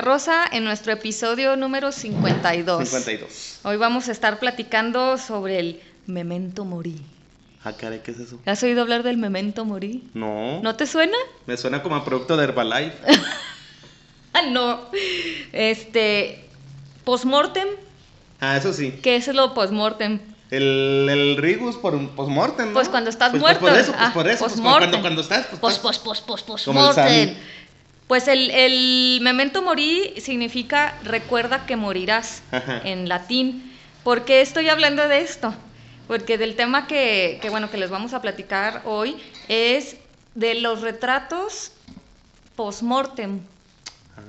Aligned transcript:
Carroza 0.00 0.44
en 0.52 0.62
nuestro 0.62 0.92
episodio 0.92 1.56
número 1.56 1.90
52. 1.90 2.86
52. 2.86 3.60
Hoy 3.62 3.78
vamos 3.78 4.10
a 4.10 4.12
estar 4.12 4.38
platicando 4.38 5.16
sobre 5.16 5.58
el 5.58 5.80
memento 6.06 6.66
mori. 6.66 7.00
Ah, 7.64 7.72
caray, 7.72 8.00
¿qué 8.04 8.10
es 8.10 8.18
eso? 8.20 8.38
¿Has 8.44 8.62
oído 8.62 8.82
hablar 8.82 9.02
del 9.04 9.16
memento 9.16 9.64
mori? 9.64 10.02
No. 10.12 10.60
¿No 10.60 10.76
te 10.76 10.86
suena? 10.86 11.16
Me 11.46 11.56
suena 11.56 11.82
como 11.82 11.96
a 11.96 12.04
producto 12.04 12.36
de 12.36 12.44
Herbalife. 12.44 12.98
Ah, 14.34 14.42
no. 14.50 14.80
Este, 15.54 16.44
postmortem, 17.04 17.68
Ah, 18.38 18.58
eso 18.58 18.74
sí. 18.74 18.98
¿qué 19.02 19.16
es 19.16 19.28
lo 19.28 19.54
postmortem? 19.54 20.20
El, 20.50 21.08
el 21.10 21.36
Rigus 21.38 21.76
por 21.76 21.94
un 21.94 22.08
postmortem, 22.08 22.66
¿no? 22.66 22.74
Pues 22.74 22.90
cuando 22.90 23.08
estás 23.08 23.30
Pues, 23.30 23.40
muerto. 23.40 23.60
Pues 23.60 23.72
por 23.72 23.80
eso, 23.80 23.92
pues 23.92 24.04
Ah, 24.06 24.12
por 24.12 24.28
eso. 24.28 24.44
Pues 24.46 24.60
cuando, 24.60 25.00
cuando 25.00 25.22
estás, 25.22 25.46
pues, 25.46 25.58
Pos, 25.78 25.78
pos, 25.78 26.20
pos, 26.20 26.42
postmortem. 26.42 27.34
Pues 28.06 28.28
el, 28.28 28.50
el 28.52 29.18
memento 29.20 29.62
mori 29.62 30.14
significa 30.20 30.96
recuerda 31.02 31.66
que 31.66 31.76
morirás 31.76 32.42
Ajá. 32.52 32.80
en 32.84 33.08
latín. 33.08 33.72
¿Por 34.04 34.24
qué 34.24 34.40
estoy 34.40 34.68
hablando 34.68 35.08
de 35.08 35.20
esto? 35.20 35.52
Porque 36.06 36.38
del 36.38 36.54
tema 36.54 36.86
que, 36.86 37.38
que, 37.42 37.50
bueno, 37.50 37.68
que 37.68 37.78
les 37.78 37.90
vamos 37.90 38.14
a 38.14 38.22
platicar 38.22 38.82
hoy 38.84 39.16
es 39.48 39.96
de 40.36 40.54
los 40.54 40.82
retratos 40.82 41.72
post-mortem. 42.54 43.40
Ah, 44.16 44.20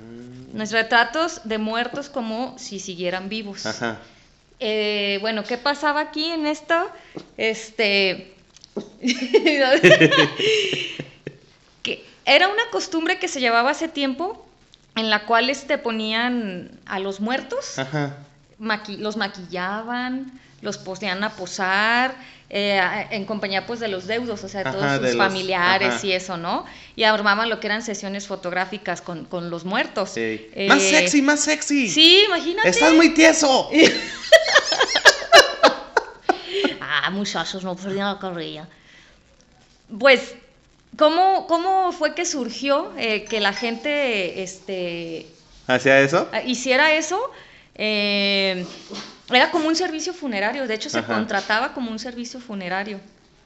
Los 0.54 0.72
retratos 0.72 1.42
de 1.44 1.58
muertos 1.58 2.08
como 2.08 2.58
si 2.58 2.80
siguieran 2.80 3.28
vivos. 3.28 3.64
Ajá. 3.64 4.00
Eh, 4.58 5.18
bueno, 5.20 5.44
¿qué 5.44 5.56
pasaba 5.56 6.00
aquí 6.00 6.24
en 6.24 6.48
esto? 6.48 6.90
Este. 7.36 8.34
era 12.28 12.48
una 12.48 12.62
costumbre 12.70 13.18
que 13.18 13.28
se 13.28 13.40
llevaba 13.40 13.70
hace 13.70 13.88
tiempo 13.88 14.46
en 14.96 15.10
la 15.10 15.26
cual 15.26 15.50
este, 15.50 15.78
ponían 15.78 16.70
a 16.86 16.98
los 16.98 17.20
muertos, 17.20 17.78
Ajá. 17.78 18.16
maqui- 18.60 18.98
los 18.98 19.16
maquillaban, 19.16 20.38
los 20.60 20.76
ponían 20.78 21.22
a 21.22 21.30
posar, 21.30 22.14
eh, 22.50 22.80
en 23.10 23.24
compañía 23.26 23.66
pues 23.66 23.78
de 23.78 23.88
los 23.88 24.06
deudos, 24.06 24.42
o 24.42 24.48
sea, 24.48 24.64
de 24.64 24.70
todos 24.70 24.82
Ajá, 24.84 24.96
sus 24.96 25.04
de 25.06 25.16
familiares 25.16 26.02
y 26.02 26.12
eso, 26.12 26.36
¿no? 26.36 26.64
Y 26.96 27.04
armaban 27.04 27.48
lo 27.48 27.60
que 27.60 27.66
eran 27.68 27.82
sesiones 27.82 28.26
fotográficas 28.26 29.02
con, 29.02 29.24
con 29.26 29.50
los 29.50 29.64
muertos. 29.64 30.10
Sí. 30.10 30.48
Eh, 30.54 30.66
Más 30.68 30.82
sexy, 30.82 31.22
más 31.22 31.40
sexy. 31.40 31.88
Sí, 31.88 32.24
imagínate. 32.26 32.68
Estás 32.70 32.92
muy 32.94 33.10
tieso. 33.14 33.68
Ah, 36.80 37.10
muchachos, 37.10 37.62
no 37.64 37.76
perdían 37.76 38.14
la 38.14 38.18
carrilla. 38.18 38.68
Pues, 39.98 40.34
¿cómo, 40.98 41.46
cómo 41.46 41.92
fue 41.92 42.14
que 42.14 42.26
surgió 42.26 42.92
eh, 42.98 43.24
que 43.24 43.40
la 43.40 43.52
gente 43.54 44.42
este, 44.42 45.26
¿Hacía 45.66 46.00
eso? 46.00 46.28
hiciera 46.44 46.92
eso? 46.94 47.18
Eh, 47.74 48.66
era 49.30 49.50
como 49.50 49.68
un 49.68 49.76
servicio 49.76 50.12
funerario, 50.12 50.66
de 50.66 50.74
hecho 50.74 50.90
se 50.90 50.98
Ajá. 50.98 51.14
contrataba 51.14 51.72
como 51.72 51.90
un 51.90 51.98
servicio 51.98 52.40
funerario. 52.40 53.00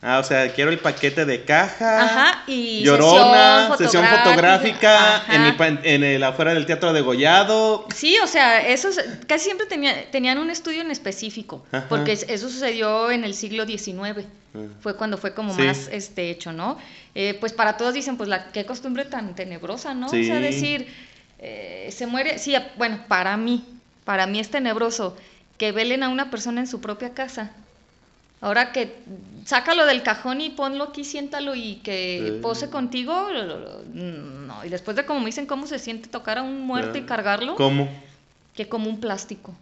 Ah, 0.04 0.18
o 0.18 0.24
sea, 0.24 0.52
quiero 0.52 0.72
el 0.72 0.80
paquete 0.80 1.24
de 1.24 1.44
caja. 1.44 2.02
Ajá, 2.02 2.42
y 2.48 2.82
Llorona, 2.82 3.68
sesión 3.78 4.02
sesión 4.02 4.04
fotográfica, 4.06 5.22
en 5.30 5.42
el, 5.42 5.54
pa- 5.56 5.68
en 5.68 6.02
el 6.02 6.22
afuera 6.24 6.54
del 6.54 6.66
teatro 6.66 6.92
de 6.92 7.00
Gollado. 7.02 7.86
Sí, 7.94 8.18
o 8.22 8.26
sea, 8.26 8.66
esos 8.66 8.98
casi 9.28 9.44
siempre 9.44 9.66
tenía- 9.66 10.10
tenían 10.10 10.38
un 10.38 10.50
estudio 10.50 10.80
en 10.80 10.90
específico, 10.90 11.64
Ajá. 11.70 11.86
porque 11.88 12.12
es- 12.12 12.26
eso 12.28 12.48
sucedió 12.48 13.12
en 13.12 13.22
el 13.22 13.34
siglo 13.34 13.64
XIX. 13.64 14.26
Ah. 14.54 14.58
fue 14.80 14.96
cuando 14.96 15.16
fue 15.16 15.32
como 15.34 15.54
Sí. 15.54 15.62
más 15.62 15.88
este 15.90 16.28
hecho, 16.30 16.52
¿no? 16.52 16.76
Eh, 17.14 17.34
pues 17.40 17.52
para 17.54 17.76
todos 17.78 17.94
dicen, 17.94 18.16
pues 18.18 18.28
la 18.28 18.50
qué 18.50 18.66
costumbre 18.66 19.04
tan 19.06 19.34
tenebrosa, 19.34 19.94
¿no? 19.94 20.08
O 20.08 20.10
sea, 20.10 20.40
decir, 20.40 20.88
eh, 21.38 21.88
se 21.90 22.06
muere, 22.06 22.38
sí, 22.38 22.54
bueno, 22.76 23.04
para 23.08 23.36
mí, 23.38 23.64
para 24.04 24.26
mí 24.26 24.40
es 24.40 24.50
tenebroso 24.50 25.16
que 25.56 25.72
velen 25.72 26.02
a 26.02 26.08
una 26.10 26.30
persona 26.30 26.60
en 26.60 26.66
su 26.66 26.80
propia 26.82 27.14
casa. 27.14 27.52
Ahora 28.42 28.72
que 28.72 28.96
sácalo 29.46 29.86
del 29.86 30.02
cajón 30.02 30.40
y 30.40 30.50
ponlo 30.50 30.84
aquí, 30.84 31.04
siéntalo 31.04 31.54
y 31.54 31.76
que 31.76 32.24
Sí. 32.34 32.38
pose 32.42 32.68
contigo, 32.70 33.28
no. 33.94 34.64
Y 34.64 34.68
después 34.68 34.96
de 34.96 35.06
como 35.06 35.20
me 35.20 35.26
dicen 35.26 35.46
cómo 35.46 35.66
se 35.66 35.78
siente 35.78 36.08
tocar 36.08 36.38
a 36.38 36.42
un 36.42 36.60
muerto 36.66 36.98
y 36.98 37.02
cargarlo, 37.02 37.54
¿Cómo? 37.54 37.88
que 38.54 38.68
como 38.68 38.90
un 38.90 39.00
plástico, 39.00 39.54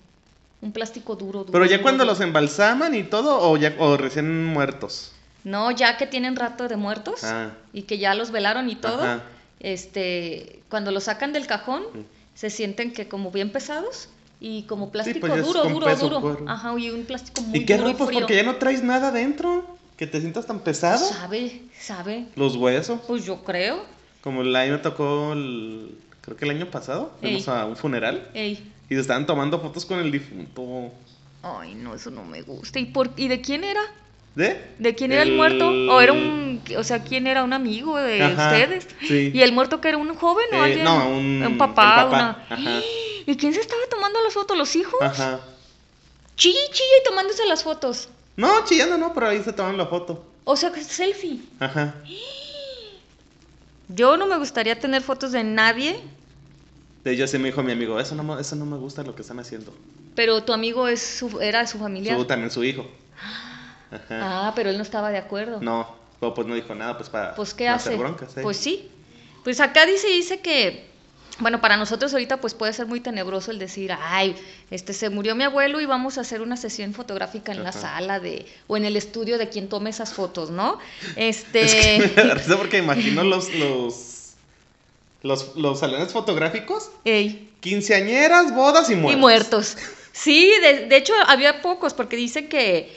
un 0.63 0.73
plástico 0.73 1.15
duro, 1.15 1.41
duro. 1.41 1.53
Pero 1.53 1.65
ya 1.67 1.73
duro, 1.73 1.83
cuando 1.83 2.05
duro. 2.05 2.15
los 2.15 2.21
embalsaman 2.23 2.95
y 2.95 3.03
todo, 3.05 3.39
o 3.51 3.57
ya 3.59 3.75
o 3.79 3.97
recién 3.99 4.47
muertos. 4.47 5.13
No, 5.45 5.71
ya 5.71 5.97
que 5.99 6.07
tienen 6.07 6.35
rato 6.37 6.67
de 6.67 6.77
muertos 6.77 7.23
Ah. 7.25 7.51
y 7.75 7.83
que 7.83 7.99
ya 7.99 8.15
los 8.15 8.31
velaron 8.31 8.69
y 8.71 8.77
todo, 8.77 9.03
Ajá. 9.03 9.23
este, 9.61 10.61
cuando 10.71 10.91
los 10.91 11.05
sacan 11.05 11.33
del 11.35 11.47
cajón, 11.47 11.83
Mm. 11.95 11.99
se 12.35 12.49
sienten 12.51 12.93
que 12.93 13.09
como 13.09 13.31
bien 13.31 13.51
pesados 13.53 14.09
y 14.41 14.63
como 14.63 14.91
plástico 14.91 15.27
pues 15.27 15.45
duro, 15.47 15.65
duro, 15.65 15.87
peso, 15.87 16.09
duro. 16.09 16.21
cuero. 16.21 16.45
Ajá, 16.49 16.75
y 16.79 16.91
un 16.91 17.05
plástico 17.05 17.43
muy 17.43 17.59
¿Y 17.59 17.67
qué 17.67 17.77
duro? 17.77 17.95
Pues 17.97 18.11
porque 18.11 18.37
ya 18.37 18.43
no 18.43 18.57
traes 18.57 18.83
nada 18.83 19.09
adentro. 19.09 19.79
Que 19.97 20.07
te 20.07 20.19
sientas 20.19 20.47
tan 20.47 20.61
pesado. 20.61 21.07
Sabe, 21.07 21.61
sabe. 21.79 22.25
Los 22.35 22.57
huesos. 22.57 23.01
Pues 23.07 23.27
yo 23.27 23.45
creo. 23.45 23.85
Como 24.23 24.41
el 24.41 24.57
año 24.57 24.73
me 24.73 24.79
tocó, 24.79 25.35
el- 25.35 25.95
creo 26.23 26.39
que 26.39 26.47
el 26.47 26.53
año 26.53 26.71
pasado, 26.71 27.13
fuimos 27.21 27.47
a 27.49 27.67
un 27.67 27.77
funeral 27.77 28.27
Ey. 28.33 28.73
y 28.89 28.95
se 28.95 29.01
estaban 29.01 29.27
tomando 29.27 29.61
fotos 29.61 29.85
con 29.85 29.99
el 29.99 30.11
difunto. 30.11 30.91
Ay, 31.43 31.75
no, 31.75 31.95
eso 31.95 32.11
no 32.11 32.25
me 32.25 32.41
gusta. 32.41 32.79
¿Y, 32.81 32.87
por, 32.87 33.11
¿y 33.19 33.29
de 33.29 33.43
quién 33.43 33.63
era? 33.63 33.83
¿De? 34.35 34.63
¿De 34.79 34.95
quién 34.95 35.13
era 35.13 35.23
el, 35.23 35.33
muerto? 35.37 35.69
¿O 35.69 36.01
era 36.01 36.15
un, 36.15 36.63
o 36.79 36.83
sea, 36.85 37.03
quién 37.03 37.27
era 37.27 37.45
un 37.45 37.53
amigo 37.53 37.99
de 37.99 38.23
Ajá, 38.23 38.53
ustedes? 38.53 38.87
sí. 39.07 39.33
¿Y 39.35 39.43
el 39.43 39.53
muerto 39.53 39.83
que 39.83 39.89
era 39.89 39.99
un 39.99 40.15
joven 40.15 40.47
o 40.53 40.57
Eh, 40.57 40.61
alguien? 40.61 40.85
no, 40.85 41.09
un- 41.11 41.59
papá, 41.59 41.83
el 42.05 42.05
papá, 42.05 42.09
una- 42.09 42.31
ajá. 42.49 42.81
¿Y 43.31 43.37
quién 43.37 43.55
se 43.55 43.61
estaba 43.61 43.81
tomando 43.89 44.21
las 44.25 44.35
fotos? 44.35 44.57
¿Los 44.59 44.75
hijos? 44.75 45.01
Ajá. 45.01 45.39
Chille, 46.37 46.59
chille 46.73 46.97
y 47.01 47.05
tomándose 47.05 47.47
las 47.47 47.63
fotos. 47.63 48.09
No, 48.37 48.65
chillando 48.65 48.99
no, 48.99 49.15
pero 49.15 49.29
ahí 49.29 49.41
se 49.43 49.53
toman 49.53 49.77
la 49.77 49.87
foto. 49.87 50.25
O 50.45 50.57
sea, 50.57 50.73
que 50.73 50.83
selfie. 50.83 51.41
Ajá. 51.61 51.95
Yo 53.89 54.17
no 54.17 54.27
me 54.27 54.37
gustaría 54.37 54.79
tener 54.79 55.03
fotos 55.03 55.31
de 55.33 55.45
nadie, 55.45 56.01
De 57.05 57.13
hecho, 57.13 57.27
sí 57.29 57.39
me 57.39 57.49
dijo 57.49 57.63
mi 57.63 57.71
amigo, 57.73 57.99
eso 58.01 58.15
no, 58.17 58.23
me- 58.25 58.41
eso 58.41 58.57
no 58.57 58.67
me 58.67 58.77
gusta 58.77 59.03
lo 59.05 59.15
que 59.15 59.23
están 59.23 59.39
haciendo. 59.39 59.73
pero 60.17 60.43
tu 60.45 60.53
amigo 60.53 60.89
es 60.89 61.01
su, 61.01 61.41
era 61.41 61.67
su 61.69 61.79
familia. 61.79 62.17
Su, 62.17 62.25
también 62.25 62.51
su 62.51 62.65
hijo. 62.65 62.85
Ajá. 63.93 64.49
Ah, 64.49 64.53
pero 64.57 64.71
él 64.71 64.77
no 64.77 64.83
estaba 64.83 65.11
de 65.11 65.19
acuerdo. 65.19 65.61
No, 65.61 65.97
pues 66.19 66.47
no 66.49 66.55
dijo 66.57 66.75
nada, 66.75 66.99
pues 66.99 67.09
para 67.09 67.35
Pues, 67.37 67.55
¿qué 67.55 67.69
no 67.69 67.75
hace? 67.77 67.91
hacer 67.91 67.99
broncas. 68.01 68.37
¿eh? 68.37 68.41
Pues 68.43 68.57
sí. 68.57 68.91
Pues 69.45 69.61
acá 69.61 69.87
dice, 69.87 70.09
dice 70.09 70.41
que, 70.41 70.90
bueno, 71.41 71.61
para 71.61 71.77
nosotros 71.77 72.13
ahorita 72.13 72.39
pues 72.41 72.55
puede 72.55 72.73
ser 72.73 72.87
muy 72.87 73.01
tenebroso 73.01 73.51
el 73.51 73.59
decir, 73.59 73.93
ay, 73.99 74.37
este 74.71 74.93
se 74.93 75.11
murió 75.11 75.35
mi 75.35 75.45
abuelo 75.45 75.81
y 75.81 75.87
vamos 75.87 76.19
a 76.19 76.23
hacer 76.23 76.43
una 76.43 76.57
sesión 76.57 76.95
fotográfica 76.95 77.53
en 77.53 77.65
la 77.65 77.73
sala 77.73 78.21
de, 78.21 78.47
o 78.67 78.77
en 78.77 78.85
el 78.85 78.97
estudio 78.97 79.39
de 79.39 79.49
quien 79.49 79.69
tome 79.69 79.91
esas 79.91 80.13
fotos, 80.13 80.51
¿no? 80.51 80.79
Este. 81.17 81.63
Es 81.63 81.75
que 81.75 82.13
me 82.17 82.29
da 82.29 82.35
risa 82.35 82.57
porque 82.57 82.79
imagino 82.87 83.25
los, 83.25 83.53
los, 83.55 84.35
los, 85.23 85.57
los 85.57 85.81
salones 85.81 86.13
fotográficos, 86.13 86.91
Ey. 87.05 87.51
quinceañeras, 87.61 88.55
bodas 88.55 88.91
y 88.91 88.95
muertos. 88.95 89.19
Y 89.19 89.21
muertos. 89.21 89.77
Sí, 90.13 90.53
de, 90.63 90.87
de 90.87 90.97
hecho 90.97 91.13
había 91.27 91.63
pocos, 91.63 91.95
porque 91.95 92.17
dicen 92.17 92.49
que, 92.49 92.95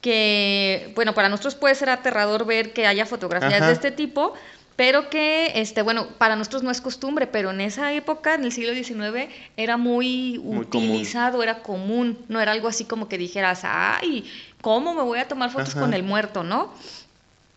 que, 0.00 0.92
bueno, 0.94 1.14
para 1.14 1.28
nosotros 1.28 1.54
puede 1.54 1.74
ser 1.74 1.90
aterrador 1.90 2.44
ver 2.44 2.72
que 2.72 2.86
haya 2.86 3.06
fotografías 3.06 3.54
Ajá. 3.54 3.66
de 3.66 3.72
este 3.72 3.90
tipo, 3.90 4.34
pero 4.76 5.08
que, 5.08 5.52
este, 5.54 5.80
bueno, 5.82 6.06
para 6.18 6.36
nosotros 6.36 6.62
no 6.62 6.70
es 6.70 6.80
costumbre, 6.82 7.26
pero 7.26 7.50
en 7.50 7.62
esa 7.62 7.92
época, 7.94 8.34
en 8.34 8.44
el 8.44 8.52
siglo 8.52 8.74
XIX, 8.74 9.28
era 9.56 9.76
muy, 9.78 10.38
Muy 10.38 10.66
común. 10.66 10.90
utilizado, 10.90 11.42
era 11.42 11.62
común, 11.62 12.18
no 12.28 12.40
era 12.42 12.52
algo 12.52 12.68
así 12.68 12.84
como 12.84 13.08
que 13.08 13.16
dijeras, 13.16 13.62
ay, 13.64 14.30
¿cómo 14.60 14.92
me 14.94 15.00
voy 15.02 15.18
a 15.18 15.28
tomar 15.28 15.50
fotos 15.50 15.70
Ajá. 15.70 15.80
con 15.80 15.94
el 15.94 16.02
muerto, 16.02 16.42
no? 16.44 16.74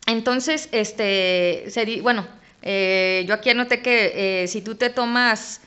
Entonces, 0.08 0.70
este, 0.72 1.66
seri- 1.68 2.02
bueno, 2.02 2.26
eh, 2.62 3.26
yo 3.28 3.34
aquí 3.34 3.50
anoté 3.50 3.82
que 3.82 4.44
eh, 4.44 4.48
si 4.48 4.62
tú 4.62 4.76
te 4.76 4.90
tomas 4.90 5.62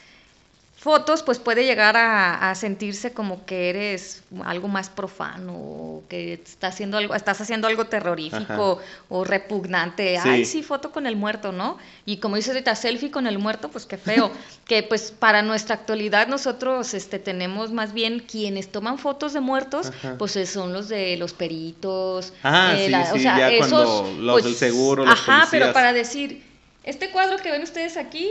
fotos, 0.82 1.23
pues 1.23 1.38
puede 1.38 1.64
llegar 1.64 1.96
a, 1.96 2.50
a 2.50 2.56
sentirse 2.56 3.12
como 3.12 3.46
que 3.46 3.70
eres 3.70 4.25
algo 4.44 4.67
más 4.67 4.90
profano, 4.90 5.52
o 5.52 6.02
que 6.08 6.32
estás 6.32 6.75
haciendo 6.75 6.99
algo, 6.99 7.14
estás 7.14 7.40
haciendo 7.40 7.69
algo 7.69 7.84
terrorífico 7.87 8.81
o 9.08 9.23
repugnante. 9.23 10.19
Sí. 10.20 10.29
Ay, 10.29 10.44
sí, 10.44 10.64
foto 10.64 10.90
con 10.90 11.06
el 11.06 11.14
muerto, 11.14 11.52
¿no? 11.52 11.79
Y 12.05 12.17
como 12.17 12.34
dices 12.34 12.50
ahorita, 12.50 12.75
selfie 12.75 13.12
con 13.12 13.29
el 13.29 13.38
muerto, 13.38 13.69
pues 13.69 13.87
qué 13.87 13.96
feo. 13.96 14.32
que 14.67 14.82
pues 14.82 15.12
para 15.17 15.43
nuestra 15.43 15.76
actualidad 15.76 16.26
nosotros 16.26 16.94
este, 16.94 17.20
tenemos 17.20 17.70
más 17.70 17.93
bien 17.93 18.19
quienes 18.19 18.73
toman 18.73 18.99
fotos 18.99 19.35
de 19.35 19.40
muertos, 19.40 19.87
Ajá. 19.87 20.17
pues 20.19 20.35
eh, 20.35 20.46
son 20.46 20.73
los 20.73 20.88
de 20.88 21.17
los 21.17 21.32
peritos. 21.32 22.32
Ah, 22.43 22.75
eh, 22.76 22.87
sí, 22.87 22.90
la- 22.90 23.02
o 23.02 23.14
sí, 23.14 23.20
sea, 23.20 23.38
ya 23.38 23.50
esos, 23.52 23.70
cuando 23.70 24.12
los 24.20 24.32
pues, 24.35 24.44
del 24.46 24.55
seguro, 24.56 25.05
los 25.06 25.14
Ajá, 25.14 25.46
pero 25.49 25.73
para 25.73 25.93
decir, 25.93 26.43
este 26.82 27.11
cuadro 27.11 27.37
que 27.37 27.52
ven 27.52 27.62
ustedes 27.62 27.96
aquí. 27.96 28.28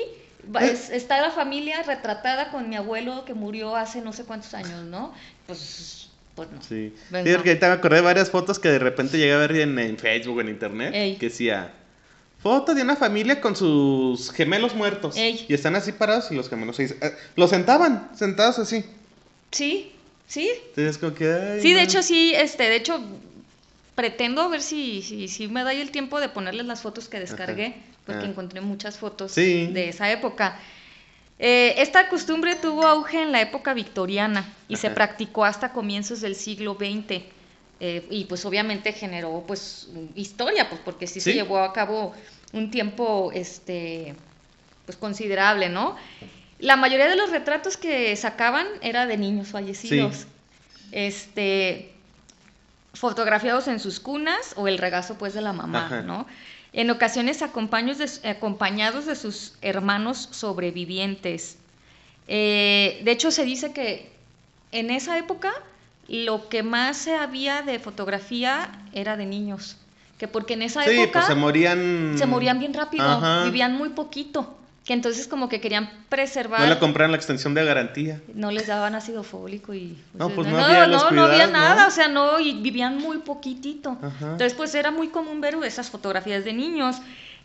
Es- 0.62 0.90
está 0.90 1.22
la 1.22 1.32
familia 1.32 1.84
retratada 1.84 2.52
con 2.52 2.70
mi 2.70 2.76
abuelo 2.76 3.26
que 3.26 3.34
murió 3.34 3.76
hace 3.76 4.02
no 4.02 4.14
sé 4.14 4.24
cuántos 4.26 4.54
años, 4.54 4.84
¿no? 4.86 5.14
Pues, 5.48 6.10
pues 6.36 6.50
no. 6.52 6.62
Sí. 6.62 6.94
Venga. 7.10 7.30
Sí, 7.30 7.36
porque 7.36 7.50
ahorita 7.52 7.68
me 7.68 7.74
acordé 7.74 7.96
de 7.98 8.02
varias 8.02 8.30
fotos 8.30 8.60
que 8.60 8.70
de 8.70 8.80
repente 8.80 9.18
llegué 9.18 9.34
a 9.34 9.38
ver 9.38 9.56
en, 9.58 9.78
en 9.80 9.98
Facebook, 9.98 10.40
en 10.42 10.50
internet, 10.50 10.94
Ey. 10.94 11.16
que 11.18 11.28
decía, 11.30 11.74
Foto 12.42 12.74
de 12.74 12.82
una 12.82 12.96
familia 12.96 13.40
con 13.40 13.56
sus 13.56 14.32
gemelos 14.32 14.74
muertos. 14.74 15.16
Ey. 15.16 15.46
Y 15.48 15.54
están 15.54 15.76
así 15.76 15.92
parados 15.92 16.32
y 16.32 16.36
los 16.36 16.50
gemelos 16.50 16.76
se 16.76 16.86
eh, 16.86 17.16
los 17.36 17.52
sentaban, 17.52 18.10
sentados 18.16 18.58
así. 18.58 18.84
Sí, 19.52 19.92
sí. 20.28 20.50
Entonces 20.70 20.98
como 20.98 21.14
que 21.14 21.32
ay, 21.32 21.62
Sí, 21.62 21.70
de 21.74 21.76
no. 21.76 21.82
hecho 21.82 22.02
sí, 22.02 22.34
este, 22.36 22.64
de 22.64 22.78
hecho 22.78 23.00
pretendo 23.94 24.50
ver 24.50 24.62
si, 24.64 25.04
si, 25.04 25.28
si 25.28 25.48
me 25.50 25.64
da 25.64 25.72
el 25.74 25.92
tiempo 25.92 26.20
de 26.20 26.30
ponerles 26.30 26.66
las 26.66 26.82
fotos 26.82 27.10
que 27.10 27.20
descargué, 27.20 27.76
porque 28.06 28.26
Ah. 28.26 28.30
encontré 28.30 28.62
muchas 28.62 28.98
fotos 28.98 29.32
Sí. 29.34 29.68
de 29.68 29.90
esa 29.90 30.12
época. 30.12 30.58
Eh, 31.40 31.74
esta 31.82 32.08
costumbre 32.10 32.56
tuvo 32.56 32.86
auge 32.86 33.22
en 33.22 33.32
la 33.32 33.42
época 33.42 33.74
victoriana 33.74 34.48
y 34.68 34.76
se 34.76 34.90
practicó 34.92 35.44
hasta 35.46 35.72
comienzos 35.74 36.22
del 36.22 36.36
siglo 36.36 36.76
XX. 36.80 37.24
eh, 37.84 38.06
y 38.12 38.26
pues 38.26 38.46
obviamente 38.46 38.94
generó 38.94 39.44
pues 39.48 39.88
historia, 40.14 40.70
pues 40.70 40.80
porque 40.86 41.08
sí, 41.08 41.20
se 41.20 41.34
llevó 41.34 41.58
a 41.58 41.74
cabo 41.74 42.14
un 42.54 42.70
tiempo 42.70 43.32
este 43.34 44.14
pues 44.86 45.00
considerable, 45.00 45.68
¿no? 45.68 45.96
La 46.60 46.76
mayoría 46.76 47.08
de 47.10 47.16
los 47.16 47.32
retratos 47.32 47.78
que 47.78 48.16
sacaban 48.16 48.68
era 48.84 49.08
de 49.08 49.18
niños 49.18 49.48
fallecidos. 49.48 50.16
Sí. 50.16 50.26
Este 50.92 51.92
fotografiados 52.94 53.68
en 53.68 53.80
sus 53.80 54.00
cunas 54.00 54.54
o 54.58 54.68
el 54.68 54.78
regazo 54.78 55.18
pues 55.18 55.34
de 55.34 55.42
la 55.42 55.54
mamá, 55.54 55.86
Ajá. 55.88 56.02
¿no? 56.04 56.28
En 56.74 56.90
ocasiones 56.90 57.42
acompañados 57.42 59.06
de 59.06 59.16
sus 59.16 59.54
hermanos 59.62 60.30
sobrevivientes. 60.32 61.58
Eh, 62.28 63.02
de 63.04 63.12
hecho, 63.12 63.30
se 63.32 63.44
dice 63.44 63.74
que 63.74 64.10
en 64.72 64.90
esa 64.90 65.18
época 65.18 65.52
lo 66.08 66.48
que 66.50 66.64
más 66.64 66.98
se 66.98 67.16
había 67.16 67.62
de 67.62 67.80
fotografía 67.80 68.72
era 68.94 69.18
de 69.18 69.26
niños. 69.26 69.78
Que 70.18 70.28
porque 70.28 70.54
en 70.54 70.62
esa 70.62 70.84
Sí, 70.84 70.92
época 70.92 71.20
pues 71.20 71.26
se 71.26 71.36
morían. 71.36 72.16
se 72.18 72.26
morían 72.26 72.60
bien 72.60 72.74
rápido, 72.74 73.04
Ajá. 73.04 73.44
vivían 73.46 73.76
muy 73.76 73.90
poquito. 73.90 74.56
Que 74.86 74.94
entonces 74.94 75.28
como 75.28 75.48
que 75.48 75.62
querían 75.62 75.92
preservar 76.10 76.62
No 76.62 76.68
le 76.68 76.80
compraron 76.80 77.12
la 77.12 77.18
extensión 77.18 77.54
de 77.54 77.64
garantía. 77.64 78.20
no 78.34 78.50
les 78.50 78.66
daban 78.66 78.96
ácido 78.96 79.22
fólico 79.24 79.74
y 79.76 79.96
No, 80.16 80.30
pues 80.30 80.48
no, 80.48 80.58
no 80.58 80.66
había 80.66 80.88
no, 80.88 81.12
no 81.12 81.24
había 81.24 81.46
cuidados, 81.46 81.52
nada, 81.52 81.88
o 81.88 81.92
sea, 81.92 82.08
no 82.08 82.40
y 82.40 82.54
vivían 82.54 82.98
muy 82.98 83.20
poquitito. 83.20 83.98
Ajá. 84.02 84.32
Entonces, 84.32 84.56
pues 84.56 84.74
era 84.74 84.90
muy 84.90 85.10
común 85.10 85.40
ver 85.40 85.56
esas 85.64 85.90
fotografías 85.92 86.44
de 86.46 86.54
niños. 86.54 86.98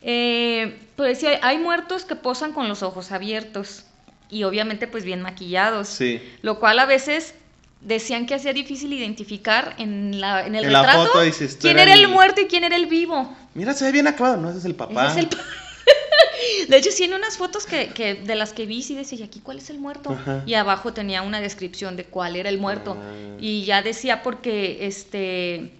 Eh, 0.02 0.78
pues 0.96 1.18
sí, 1.20 1.26
hay, 1.42 1.58
muertos 1.58 2.04
que 2.04 2.16
posan 2.16 2.52
con 2.52 2.68
los 2.68 2.82
ojos 2.82 3.12
abiertos 3.12 3.84
y 4.30 4.44
obviamente 4.44 4.86
pues 4.86 5.04
bien 5.04 5.20
maquillados, 5.22 5.88
Sí. 5.88 6.22
lo 6.42 6.58
cual 6.58 6.78
a 6.78 6.86
veces 6.86 7.34
decían 7.80 8.24
que 8.26 8.34
hacía 8.34 8.52
difícil 8.54 8.92
identificar 8.92 9.74
en 9.78 10.20
la 10.20 10.46
en 10.46 10.54
el 10.54 10.64
En 10.64 10.72
la 10.72 10.82
retrato 10.82 11.06
foto 11.08 11.20
dices, 11.22 11.56
"Tú 11.58 11.62
quién 11.62 11.78
era 11.78 11.92
el 11.92 12.00
el- 12.04 12.08
muerto 12.08 12.40
y 12.40 12.46
quién 12.46 12.64
era 12.64 12.76
el 12.76 12.86
vivo. 12.86 13.36
Mira, 13.54 13.74
se 13.74 13.84
ve 13.84 13.92
bien 13.92 14.06
acabado. 14.06 14.36
No, 14.38 14.48
ese 14.48 14.58
es 14.60 14.64
el 14.64 14.74
papá. 14.74 15.08
Ese 15.08 15.18
es 15.20 15.24
el 15.24 15.28
pa- 15.28 15.44
De 16.68 16.76
hecho, 16.76 16.90
sí, 16.90 17.04
en 17.04 17.14
unas 17.14 17.36
fotos 17.36 17.66
que, 17.66 17.88
que 17.88 18.14
de 18.14 18.34
las 18.34 18.52
que 18.52 18.66
vi, 18.66 18.82
sí 18.82 18.94
decía, 18.94 19.18
¿y 19.18 19.22
aquí 19.22 19.40
cuál 19.40 19.58
es 19.58 19.70
el 19.70 19.78
muerto? 19.78 20.10
Ajá. 20.10 20.42
Y 20.46 20.54
abajo 20.54 20.92
tenía 20.92 21.22
una 21.22 21.40
descripción 21.40 21.96
de 21.96 22.04
cuál 22.04 22.36
era 22.36 22.48
el 22.48 22.58
muerto. 22.58 22.96
Ah. 22.98 23.36
Y 23.40 23.64
ya 23.64 23.82
decía 23.82 24.22
porque, 24.22 24.86
este, 24.86 25.72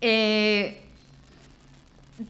eh, 0.00 0.80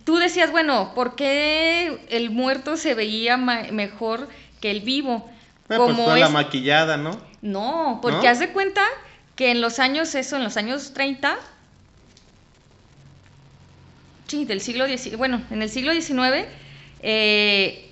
tú 0.04 0.16
decías, 0.16 0.50
bueno, 0.50 0.92
¿por 0.94 1.14
qué 1.14 2.06
el 2.08 2.30
muerto 2.30 2.76
se 2.76 2.94
veía 2.94 3.36
mejor 3.36 4.28
que 4.60 4.70
el 4.70 4.80
vivo? 4.80 5.28
Ah, 5.28 5.76
pues 5.76 5.78
Como 5.78 6.04
toda 6.04 6.18
la 6.18 6.28
maquillada, 6.28 6.96
¿no? 6.96 7.20
no, 7.42 8.00
porque 8.02 8.26
¿No? 8.26 8.28
haz 8.28 8.40
de 8.40 8.50
cuenta 8.50 8.82
que 9.36 9.50
en 9.50 9.60
los 9.60 9.78
años, 9.78 10.14
eso, 10.14 10.36
en 10.36 10.44
los 10.44 10.56
años 10.56 10.92
30, 10.92 11.38
sí, 14.30 14.44
del 14.44 14.60
siglo 14.60 14.86
XIX, 14.86 15.16
bueno, 15.16 15.42
en 15.50 15.60
el 15.62 15.68
siglo 15.68 15.92
XIX, 15.92 16.46
eh, 17.02 17.90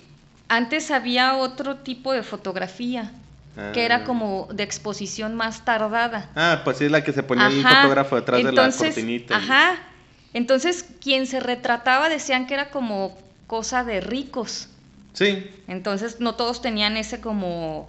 antes 0.49 0.91
había 0.91 1.37
otro 1.37 1.77
tipo 1.79 2.13
de 2.13 2.23
fotografía, 2.23 3.11
que 3.75 3.81
Ah. 3.81 3.85
era 3.85 4.05
como 4.05 4.47
de 4.53 4.63
exposición 4.63 5.35
más 5.35 5.65
tardada. 5.65 6.31
Ah, 6.37 6.61
pues 6.65 6.79
sí, 6.79 6.85
es 6.85 6.93
la 6.93 7.03
que 7.03 7.13
se 7.13 7.25
ponía 7.25 7.49
el 7.49 7.59
Ajá, 7.67 7.83
fotógrafo 7.83 8.15
detrás 8.17 8.39
de 8.39 8.45
la 8.45 8.51
entonces, 8.51 8.95
cortinita. 8.95 9.37
Ajá. 9.37 9.75
Entonces, 10.33 10.85
quien 11.03 11.27
se 11.27 11.41
retrataba 11.41 12.09
decían 12.09 12.47
que 12.47 12.55
era 12.55 12.71
como 12.71 13.19
cosa 13.49 13.83
de 13.83 14.01
ricos. 14.01 14.69
Sí. 15.13 15.51
Entonces 15.67 16.21
no 16.21 16.37
todos 16.37 16.63
tenían 16.63 16.97
ese 16.97 17.21
como 17.21 17.89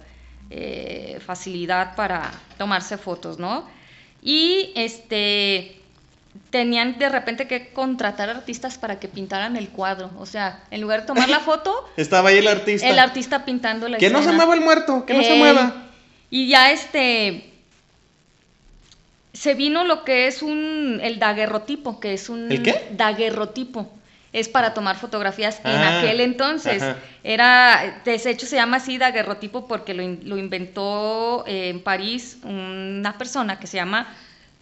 eh, 0.50 1.20
facilidad 1.24 1.94
para 1.94 2.32
tomarse 2.58 2.98
fotos, 2.98 3.38
¿no? 3.38 3.64
Y 4.22 4.72
este 4.74 5.79
tenían 6.50 6.98
de 6.98 7.08
repente 7.08 7.46
que 7.46 7.72
contratar 7.72 8.28
artistas 8.28 8.78
para 8.78 8.98
que 9.00 9.08
pintaran 9.08 9.56
el 9.56 9.68
cuadro. 9.70 10.10
O 10.18 10.26
sea, 10.26 10.62
en 10.70 10.80
lugar 10.80 11.00
de 11.02 11.06
tomar 11.06 11.28
la 11.28 11.40
foto, 11.40 11.88
Estaba 11.96 12.28
ahí 12.30 12.38
el 12.38 12.48
artista. 12.48 12.88
el 12.88 12.98
artista 12.98 13.44
pintando 13.44 13.88
la 13.88 13.98
Que 13.98 14.10
no 14.10 14.22
se 14.22 14.32
mueva 14.32 14.54
el 14.54 14.60
muerto, 14.60 15.04
que 15.06 15.14
no 15.14 15.22
se 15.22 15.32
Ey. 15.32 15.38
mueva. 15.38 15.74
Y 16.30 16.48
ya 16.48 16.70
este 16.72 17.46
se 19.32 19.54
vino 19.54 19.84
lo 19.84 20.04
que 20.04 20.26
es 20.26 20.42
un 20.42 20.98
el 21.02 21.18
daguerrotipo, 21.18 22.00
que 22.00 22.12
es 22.14 22.28
un 22.28 22.50
¿El 22.50 22.62
qué? 22.62 22.88
daguerrotipo. 22.92 23.90
Es 24.32 24.48
para 24.48 24.74
tomar 24.74 24.96
fotografías 24.96 25.58
en 25.64 25.72
Ah, 25.72 25.98
aquel 25.98 26.20
entonces. 26.20 26.82
ajá. 26.82 26.96
Era, 27.24 28.00
de 28.04 28.14
hecho 28.14 28.46
se 28.46 28.56
llama 28.56 28.76
así 28.78 28.96
daguerrotipo 28.96 29.66
porque 29.66 29.92
lo, 29.94 30.02
lo 30.22 30.36
inventó 30.36 31.44
eh, 31.46 31.68
en 31.68 31.82
París 31.82 32.38
una 32.44 33.18
persona 33.18 33.58
que 33.58 33.66
se 33.66 33.76
llama 33.76 34.06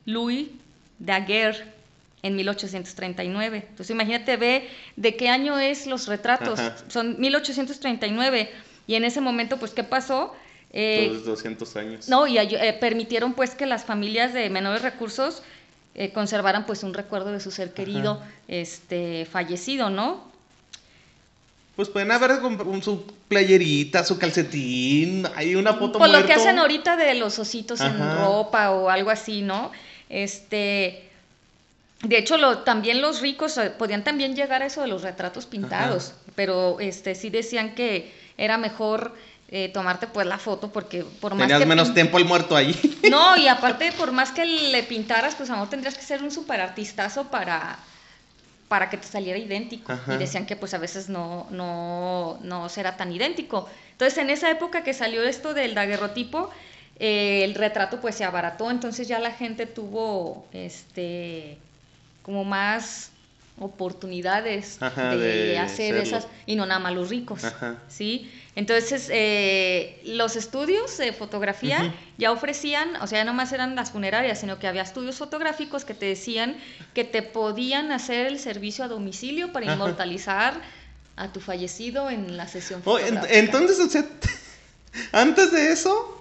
Louis 0.06 0.48
Daguerre 0.98 1.64
en 2.22 2.36
1839. 2.36 3.64
Entonces 3.68 3.90
imagínate, 3.90 4.36
ve 4.36 4.68
de 4.96 5.16
qué 5.16 5.28
año 5.28 5.58
es 5.58 5.86
los 5.86 6.06
retratos. 6.06 6.58
Ajá. 6.58 6.76
Son 6.88 7.18
1839. 7.18 8.50
Y 8.86 8.94
en 8.94 9.04
ese 9.04 9.20
momento, 9.20 9.58
pues, 9.58 9.72
¿qué 9.72 9.84
pasó? 9.84 10.34
Eh, 10.72 11.10
Los 11.12 11.24
200 11.24 11.76
años. 11.76 12.08
no, 12.08 12.26
y 12.26 12.36
eh, 12.38 12.76
permitieron 12.78 13.32
pues 13.32 13.54
que 13.54 13.64
las 13.64 13.84
familias 13.84 14.34
de 14.34 14.50
menores 14.50 14.82
recursos 14.82 15.42
eh, 15.94 16.12
conservaran 16.12 16.66
pues 16.66 16.82
un 16.82 16.92
recuerdo 16.92 17.32
de 17.32 17.40
su 17.40 17.50
ser 17.50 17.72
querido 17.72 18.22
este 18.48 19.24
fallecido, 19.24 19.88
¿no? 19.88 20.28
Pues 21.74 21.88
pueden 21.88 22.10
haber 22.10 22.32
su 22.82 23.04
playerita, 23.28 24.04
su 24.04 24.18
calcetín, 24.18 25.26
hay 25.36 25.54
una 25.54 25.74
foto 25.74 25.98
Por 25.98 26.08
lo 26.08 26.18
que 26.18 26.24
muerto. 26.24 26.42
hacen 26.42 26.58
ahorita 26.58 26.96
de 26.96 27.14
los 27.14 27.38
ositos 27.38 27.80
en 27.80 27.98
ropa 27.98 28.72
o 28.72 28.90
algo 28.90 29.10
así, 29.10 29.42
¿no? 29.42 29.70
Este 30.08 31.08
de 32.02 32.16
hecho 32.16 32.36
lo, 32.36 32.58
también 32.58 33.00
los 33.00 33.20
ricos 33.20 33.58
eh, 33.58 33.70
podían 33.70 34.04
también 34.04 34.36
llegar 34.36 34.62
a 34.62 34.66
eso 34.66 34.80
de 34.82 34.88
los 34.88 35.02
retratos 35.02 35.46
pintados, 35.46 36.14
pero 36.36 36.78
este 36.78 37.14
sí 37.14 37.28
decían 37.28 37.74
que 37.74 38.12
era 38.36 38.56
mejor 38.56 39.16
eh, 39.50 39.70
tomarte 39.70 40.06
pues 40.06 40.26
la 40.26 40.38
foto 40.38 40.70
porque 40.70 41.04
por 41.20 41.34
más 41.34 41.42
Tenías 41.42 41.60
que 41.60 41.66
menos 41.66 41.94
tiempo 41.94 42.18
el 42.18 42.24
muerto 42.24 42.54
ahí. 42.54 42.78
No, 43.10 43.36
y 43.38 43.48
aparte, 43.48 43.90
por 43.92 44.12
más 44.12 44.32
que 44.32 44.44
le 44.44 44.82
pintaras, 44.82 45.34
pues 45.34 45.48
a 45.48 45.54
lo 45.54 45.58
mejor 45.60 45.70
tendrías 45.70 45.96
que 45.96 46.02
ser 46.04 46.22
un 46.22 46.30
super 46.30 46.60
artistazo 46.60 47.24
para, 47.28 47.78
para 48.68 48.90
que 48.90 48.98
te 48.98 49.06
saliera 49.06 49.38
idéntico. 49.38 49.90
Ajá. 49.90 50.14
Y 50.14 50.18
decían 50.18 50.44
que 50.44 50.56
pues 50.56 50.74
a 50.74 50.78
veces 50.78 51.08
no, 51.08 51.46
no, 51.50 52.38
no 52.42 52.68
será 52.68 52.98
tan 52.98 53.10
idéntico. 53.10 53.66
Entonces, 53.92 54.18
en 54.18 54.28
esa 54.28 54.50
época 54.50 54.84
que 54.84 54.92
salió 54.92 55.22
esto 55.22 55.54
del 55.54 55.74
daguerrotipo, 55.74 56.50
eh, 57.00 57.44
el 57.44 57.54
retrato 57.54 58.00
pues 58.00 58.14
se 58.14 58.24
abarató, 58.24 58.70
entonces 58.70 59.08
ya 59.08 59.18
la 59.18 59.30
gente 59.32 59.66
tuvo 59.66 60.46
este 60.52 61.58
como 62.22 62.44
más 62.44 63.10
oportunidades 63.60 64.78
Ajá, 64.80 65.16
de, 65.16 65.16
de 65.18 65.58
hacer 65.58 65.96
esas 65.96 66.28
y 66.46 66.54
no 66.56 66.64
nada 66.66 66.78
más 66.80 66.94
los 66.94 67.08
ricos. 67.10 67.42
Ajá. 67.44 67.76
¿sí? 67.88 68.30
Entonces, 68.54 69.08
eh, 69.12 70.00
los 70.04 70.36
estudios 70.36 70.96
de 70.98 71.12
fotografía 71.12 71.92
ya 72.18 72.32
ofrecían, 72.32 72.96
o 72.96 73.06
sea, 73.06 73.24
no 73.24 73.34
más 73.34 73.52
eran 73.52 73.74
las 73.76 73.90
funerarias, 73.92 74.40
sino 74.40 74.58
que 74.58 74.66
había 74.66 74.82
estudios 74.82 75.16
fotográficos 75.16 75.84
que 75.84 75.94
te 75.94 76.06
decían 76.06 76.56
que 76.94 77.04
te 77.04 77.22
podían 77.22 77.92
hacer 77.92 78.26
el 78.26 78.38
servicio 78.38 78.84
a 78.84 78.88
domicilio 78.88 79.52
para 79.52 79.66
Ajá. 79.66 79.74
inmortalizar 79.74 80.60
a 81.16 81.32
tu 81.32 81.40
fallecido 81.40 82.10
en 82.10 82.36
la 82.36 82.46
sesión 82.48 82.80
Oh, 82.84 82.96
fotográfica. 82.98 83.34
entonces, 83.34 83.78
o 83.80 83.88
sea, 83.88 84.04
antes 85.12 85.52
de 85.52 85.72
eso, 85.72 86.17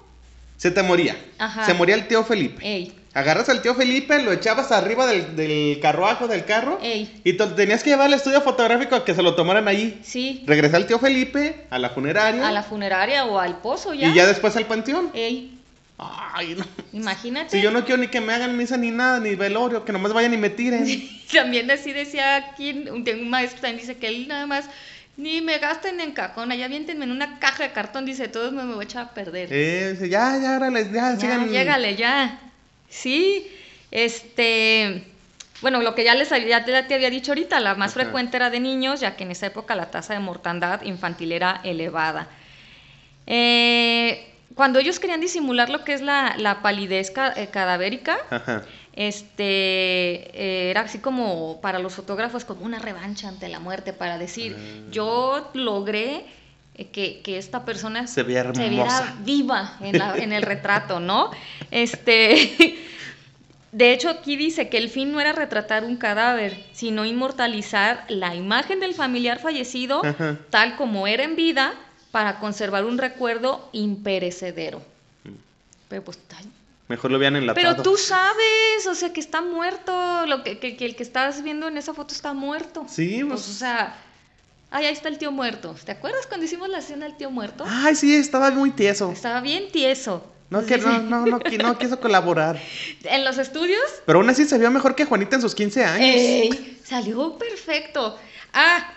se 0.58 0.72
te 0.72 0.84
moría. 0.84 1.16
Ajá. 1.38 1.66
Se 1.66 1.74
moría 1.74 1.96
el 1.96 2.08
tío 2.08 2.24
Felipe. 2.24 2.66
Ey, 2.68 2.94
Agarras 3.14 3.50
al 3.50 3.64
tío 3.64 3.74
Felipe, 3.74 4.22
lo 4.22 4.32
echabas 4.32 4.72
arriba 4.72 5.08
del, 5.08 5.36
del 5.36 5.80
carruajo 5.80 6.28
del 6.28 6.46
carro 6.46 6.78
Ey. 6.84 7.20
y 7.24 7.34
te- 7.34 7.48
tenías 7.48 7.82
que 7.84 7.90
llevar 7.90 8.06
al 8.08 8.14
estudio 8.14 8.42
fotográfico 8.42 8.96
a 8.96 9.04
que 9.04 9.16
se 9.16 9.24
lo 9.24 9.34
tomaran 9.34 9.68
allí. 9.68 9.98
sí, 10.04 10.44
Regresar 10.46 10.82
el 10.82 10.86
tío 10.88 11.00
Felipe 11.00 11.66
a 11.72 11.80
la 11.80 11.90
funeraria 11.90 12.48
a 12.48 12.52
la 12.52 12.62
funeraria 12.62 13.26
o 13.26 13.40
al 13.40 13.58
pozo 13.60 13.96
ya. 13.96 14.10
y 14.10 14.14
ya 14.14 14.28
después 14.28 14.56
al 14.56 14.66
panteón. 14.68 15.10
Ey, 15.16 15.54
Ay, 15.98 16.56
no. 16.56 16.64
imagínate. 16.94 17.50
Si 17.58 17.60
yo 17.64 17.72
no 17.72 17.84
quiero 17.86 18.00
ni 18.00 18.08
que 18.08 18.22
me 18.22 18.32
hagan 18.34 18.56
misa 18.56 18.78
ni 18.78 18.92
nada, 18.92 19.20
ni 19.20 19.34
velorio, 19.34 19.84
que 19.84 19.92
nomás 19.92 20.14
vayan 20.14 20.32
y 20.36 20.38
me 20.38 20.52
tiren. 20.52 20.86
También 21.34 21.72
así 21.72 21.92
decía 21.94 22.36
aquí, 22.36 22.70
un, 22.88 23.04
un 23.10 23.30
maestro 23.32 23.62
también 23.62 23.80
dice 23.82 23.98
que 23.98 24.08
él 24.08 24.28
nada 24.28 24.46
más, 24.46 24.66
ni 25.18 25.42
me 25.42 25.58
gasten 25.58 26.00
en 26.00 26.12
cajón, 26.12 26.52
allá 26.52 26.66
aviéntenme 26.66 27.06
en 27.06 27.12
una 27.12 27.40
caja 27.40 27.64
de 27.64 27.72
cartón, 27.72 28.06
dice, 28.06 28.28
todos 28.28 28.54
me, 28.54 28.64
me 28.64 28.76
voy 28.76 28.84
a 28.84 28.86
echar 28.86 29.06
a 29.06 29.14
perder. 29.14 29.50
Eh, 29.52 29.98
ya, 30.10 30.38
ya, 30.42 30.56
órale, 30.58 30.86
ya, 30.86 31.14
ya, 31.16 31.20
sigan. 31.20 31.50
llégale, 31.50 31.96
ya. 31.96 32.40
Sí, 32.88 33.52
este, 33.92 35.04
bueno, 35.62 35.82
lo 35.82 35.96
que 35.96 36.04
ya 36.04 36.14
les 36.14 36.32
había, 36.32 36.64
ya 36.66 36.88
te 36.88 36.94
había 36.94 37.10
dicho 37.10 37.32
ahorita, 37.32 37.60
la 37.60 37.74
más 37.76 37.92
Ajá. 37.92 38.02
frecuente 38.02 38.38
era 38.38 38.50
de 38.52 38.60
niños, 38.60 39.00
ya 39.00 39.16
que 39.16 39.24
en 39.24 39.32
esa 39.32 39.48
época 39.48 39.76
la 39.76 39.90
tasa 39.90 40.14
de 40.14 40.20
mortandad 40.20 40.84
infantil 40.84 41.32
era 41.32 41.62
elevada. 41.64 42.28
Eh, 43.26 44.34
cuando 44.56 44.80
ellos 44.80 45.00
querían 45.00 45.20
disimular 45.20 45.70
lo 45.70 45.84
que 45.84 45.94
es 45.94 46.02
la, 46.02 46.36
la 46.38 46.62
palidez 46.62 47.12
eh, 47.36 47.50
cadavérica, 47.52 48.18
Ajá. 48.30 48.64
Este 48.98 49.44
eh, 50.34 50.70
era 50.72 50.82
así 50.82 50.98
como 51.00 51.62
para 51.62 51.78
los 51.80 51.94
fotógrafos 51.94 52.46
como 52.46 52.66
una 52.66 52.80
revancha 52.80 53.28
ante 53.30 53.48
la 53.48 53.60
muerte 53.60 53.94
para 53.94 54.18
decir 54.18 54.56
Ah. 54.58 54.88
yo 54.92 55.50
logré 55.54 56.26
eh, 56.76 56.88
que, 56.88 57.22
que 57.22 57.38
esta 57.38 57.64
persona 57.64 58.08
Se 58.08 58.24
vea 58.24 58.44
viera 58.52 59.16
viva 59.24 59.78
en, 59.82 59.98
la- 60.00 60.18
en 60.18 60.34
el 60.34 60.42
retrato, 60.42 61.00
¿no? 61.00 61.30
Este 61.72 62.76
de 63.72 63.94
hecho 63.94 64.10
aquí 64.10 64.36
dice 64.36 64.70
que 64.70 64.78
el 64.78 64.90
fin 64.90 65.12
no 65.12 65.20
era 65.20 65.32
retratar 65.34 65.84
un 65.84 65.98
cadáver, 65.98 66.64
sino 66.74 67.06
inmortalizar 67.06 68.06
la 68.08 68.34
imagen 68.34 68.80
del 68.80 68.94
familiar 68.96 69.40
fallecido 69.40 70.04
Ajá. 70.04 70.38
tal 70.50 70.76
como 70.76 71.06
era 71.06 71.24
en 71.24 71.36
vida 71.36 71.74
para 72.12 72.40
conservar 72.40 72.86
un 72.86 72.98
recuerdo 72.98 73.70
imperecedero. 73.74 74.82
Pero 75.90 76.04
pues 76.04 76.18
ay, 76.36 76.46
Mejor 76.88 77.12
lo 77.12 77.20
vean 77.20 77.36
enlatado. 77.36 77.74
pero 77.76 77.84
tú 77.84 77.98
sabes, 77.98 78.88
o 78.90 78.96
sea, 78.96 79.12
que 79.12 79.20
está 79.20 79.42
muerto, 79.42 80.26
lo 80.26 80.44
que, 80.44 80.58
que- 80.60 80.78
que 80.78 80.86
el 80.86 80.96
que 80.96 81.04
estás 81.04 81.44
viendo 81.44 81.68
en 81.68 81.78
esa 81.78 81.94
foto 81.94 82.14
está 82.14 82.34
muerto. 82.34 82.86
Sí, 82.88 83.24
Pues, 83.28 83.42
pues. 83.42 83.56
o 83.56 83.60
sea, 83.60 83.98
ay, 84.72 84.86
ahí 84.86 84.94
está 84.94 85.10
el 85.10 85.18
tío 85.18 85.32
muerto. 85.32 85.76
¿Te 85.86 85.92
acuerdas 85.92 86.28
cuando 86.28 86.46
hicimos 86.46 86.70
la 86.70 86.78
escena 86.80 87.06
del 87.06 87.18
tío 87.18 87.30
muerto? 87.30 87.66
Ay, 87.68 87.96
sí, 87.96 88.16
estaba 88.16 88.52
muy 88.52 88.72
tieso. 88.72 89.12
Estaba 89.12 89.42
bien 89.42 89.70
tieso. 89.72 90.26
No, 90.50 90.66
que, 90.66 90.78
no, 90.78 91.00
no, 91.00 91.26
no, 91.26 91.40
no 91.40 91.78
quiso 91.78 92.00
colaborar. 92.00 92.58
En 93.04 93.26
los 93.26 93.38
estudios, 93.38 93.82
Pero 94.06 94.20
aún 94.20 94.30
así 94.30 94.46
se 94.46 94.58
vio 94.58 94.72
mejor 94.72 94.96
que 94.96 95.04
Juanita 95.04 95.36
en 95.36 95.42
sus 95.42 95.54
15 95.54 95.84
años. 95.84 96.00
ey, 96.10 96.80
salió 96.86 97.38
perfecto. 97.38 98.18
Ah, 98.54 98.94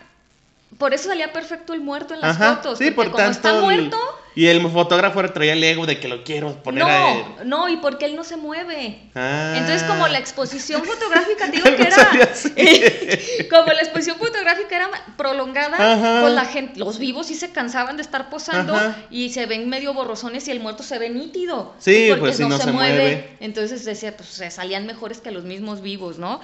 por 0.78 0.94
eso 0.94 1.09
salía 1.09 1.32
perfecto 1.32 1.73
el 1.75 1.80
muerto 1.80 2.14
en 2.14 2.20
las 2.20 2.37
Ajá, 2.37 2.56
fotos. 2.59 2.78
sí, 2.78 2.92
porque 2.92 3.11
por 3.11 3.20
como 3.20 3.32
tanto. 3.32 3.49
está 3.49 3.61
muerto, 3.61 3.99
Y 4.37 4.46
el 4.46 4.60
fotógrafo 4.70 5.22
traía 5.32 5.54
el 5.54 5.64
ego 5.64 5.87
de 5.87 5.99
que 5.99 6.06
lo 6.06 6.22
quiero 6.22 6.54
poner 6.62 6.84
a 6.84 7.12
él. 7.14 7.25
no, 7.44 7.44
no, 7.44 7.68
y 7.68 7.78
porque 7.78 8.04
él 8.04 8.14
no 8.14 8.22
se 8.22 8.37
mueve. 8.37 9.10
Ah. 9.14 9.54
Entonces, 9.56 9.82
como 9.82 10.06
la 10.06 10.18
exposición 10.18 10.84
fotográfica, 10.87 11.49
digo 11.49 11.64
que 11.64 11.88
no 11.88 11.96
era. 11.96 12.10
como 13.50 13.72
la 13.72 13.80
exposición 13.80 14.18
fotográfica 14.18 14.76
era 14.76 14.90
prolongada, 15.16 15.76
Ajá. 15.94 16.20
pues 16.22 16.32
la 16.34 16.44
gente, 16.44 16.78
los 16.78 16.99
vivos 17.00 17.26
sí 17.26 17.34
se 17.34 17.50
cansaban 17.50 17.96
de 17.96 18.02
estar 18.02 18.30
posando 18.30 18.75
Ajá. 18.76 18.96
y 19.10 19.30
se 19.30 19.46
ven 19.46 19.68
medio 19.68 19.94
borrosones 19.94 20.46
y 20.46 20.52
el 20.52 20.60
muerto 20.60 20.82
se 20.84 20.99
ve 20.99 21.10
nítido. 21.10 21.75
Sí, 21.80 22.06
porque 22.10 22.20
pues, 22.26 22.37
si 22.37 22.44
no 22.46 22.56
se 22.58 22.70
mueve. 22.72 23.37
Entonces 23.40 23.84
decía, 23.84 24.16
pues 24.16 24.28
se 24.28 24.50
salían 24.50 24.87
mejores 24.87 25.20
que 25.20 25.32
los 25.32 25.42
mismos 25.44 25.82
vivos, 25.82 26.18
¿no? 26.18 26.40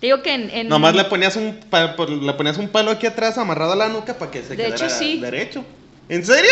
Te 0.00 0.06
digo 0.08 0.22
que 0.22 0.32
en. 0.34 0.50
en- 0.50 0.68
Nomás 0.68 0.94
le 0.94 1.04
ponías 1.04 1.36
un 1.36 1.60
por- 1.70 2.10
le 2.10 2.32
ponías 2.34 2.58
un 2.58 2.68
palo 2.68 2.90
aquí 2.90 3.06
atrás 3.06 3.38
amarrado 3.38 3.72
a 3.72 3.76
la 3.76 3.88
nuca 3.88 4.14
para 4.18 4.30
que 4.30 4.42
se 4.42 4.50
De 4.50 4.56
quedara 4.56 4.74
hecho, 4.74 4.88
sí. 4.90 5.18
derecho. 5.20 5.64
¿En 6.08 6.24
serio? 6.24 6.50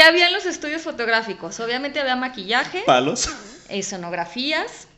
¿Qué 0.00 0.06
había 0.06 0.28
en 0.28 0.32
los 0.32 0.46
estudios 0.46 0.80
fotográficos? 0.80 1.60
Obviamente 1.60 2.00
había 2.00 2.16
maquillaje, 2.16 2.84
Palos. 2.86 3.28
escenografías, 3.68 4.88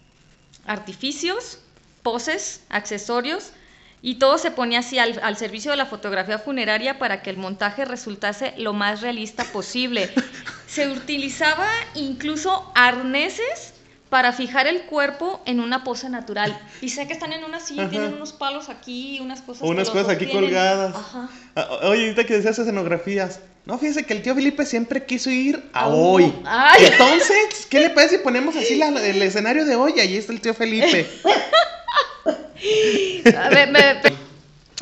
artificios, 0.65 1.59
poses, 2.05 2.63
accesorios, 2.69 3.51
y 4.01 4.21
todo 4.21 4.39
se 4.39 4.53
ponía 4.53 4.79
así 4.79 5.01
al, 5.01 5.19
al 5.25 5.37
servicio 5.37 5.73
de 5.73 5.77
la 5.77 5.87
fotografía 5.87 6.39
funeraria 6.39 7.01
para 7.01 7.21
que 7.21 7.31
el 7.31 7.37
montaje 7.37 7.85
resultase 7.85 8.55
lo 8.59 8.75
más 8.75 9.01
realista 9.01 9.43
posible. 9.43 10.09
Se 10.69 10.89
utilizaba 10.89 11.69
incluso 11.97 12.71
arneses 12.77 13.72
para 14.13 14.35
fijar 14.35 14.67
el 14.67 14.83
cuerpo 14.83 15.41
en 15.47 15.59
una 15.59 15.85
pose 15.85 16.11
natural. 16.11 16.55
Y 16.83 16.91
sé 16.91 17.07
que 17.07 17.15
están 17.15 17.33
en 17.33 17.45
una 17.45 17.61
silla, 17.61 17.85
Ajá. 17.85 17.91
tienen 17.93 18.13
unos 18.13 18.35
palos 18.35 18.69
aquí, 18.69 19.19
unas 19.23 19.41
cosas. 19.41 19.63
O 19.63 19.69
unas 19.69 19.89
cosas 19.89 20.11
aquí 20.11 20.27
colgadas. 20.27 20.95
Ajá. 20.95 21.31
Ah, 21.57 21.67
Oye, 21.85 22.09
ahorita 22.09 22.25
que 22.25 22.35
decías 22.35 22.59
escenografías. 22.59 23.41
No, 23.65 23.79
fíjese 23.79 24.05
que 24.05 24.13
el 24.13 24.21
tío 24.21 24.35
Felipe 24.35 24.67
siempre 24.67 25.07
quiso 25.07 25.31
ir 25.31 25.65
a 25.73 25.89
hoy. 25.89 26.31
Ay. 26.45 26.89
Entonces, 26.93 27.67
¿qué 27.71 27.81
le 27.81 27.89
parece 27.89 28.19
si 28.19 28.23
ponemos 28.23 28.55
así 28.55 28.75
la- 28.75 28.89
el 28.89 29.23
escenario 29.23 29.65
de 29.65 29.77
hoy? 29.77 29.99
Ahí 29.99 30.19
está 30.19 30.35
el 30.35 30.43
tío 30.43 30.53
Felipe. 30.53 31.09
A 33.35 33.49
ver, 33.49 33.71
me- 33.71 34.22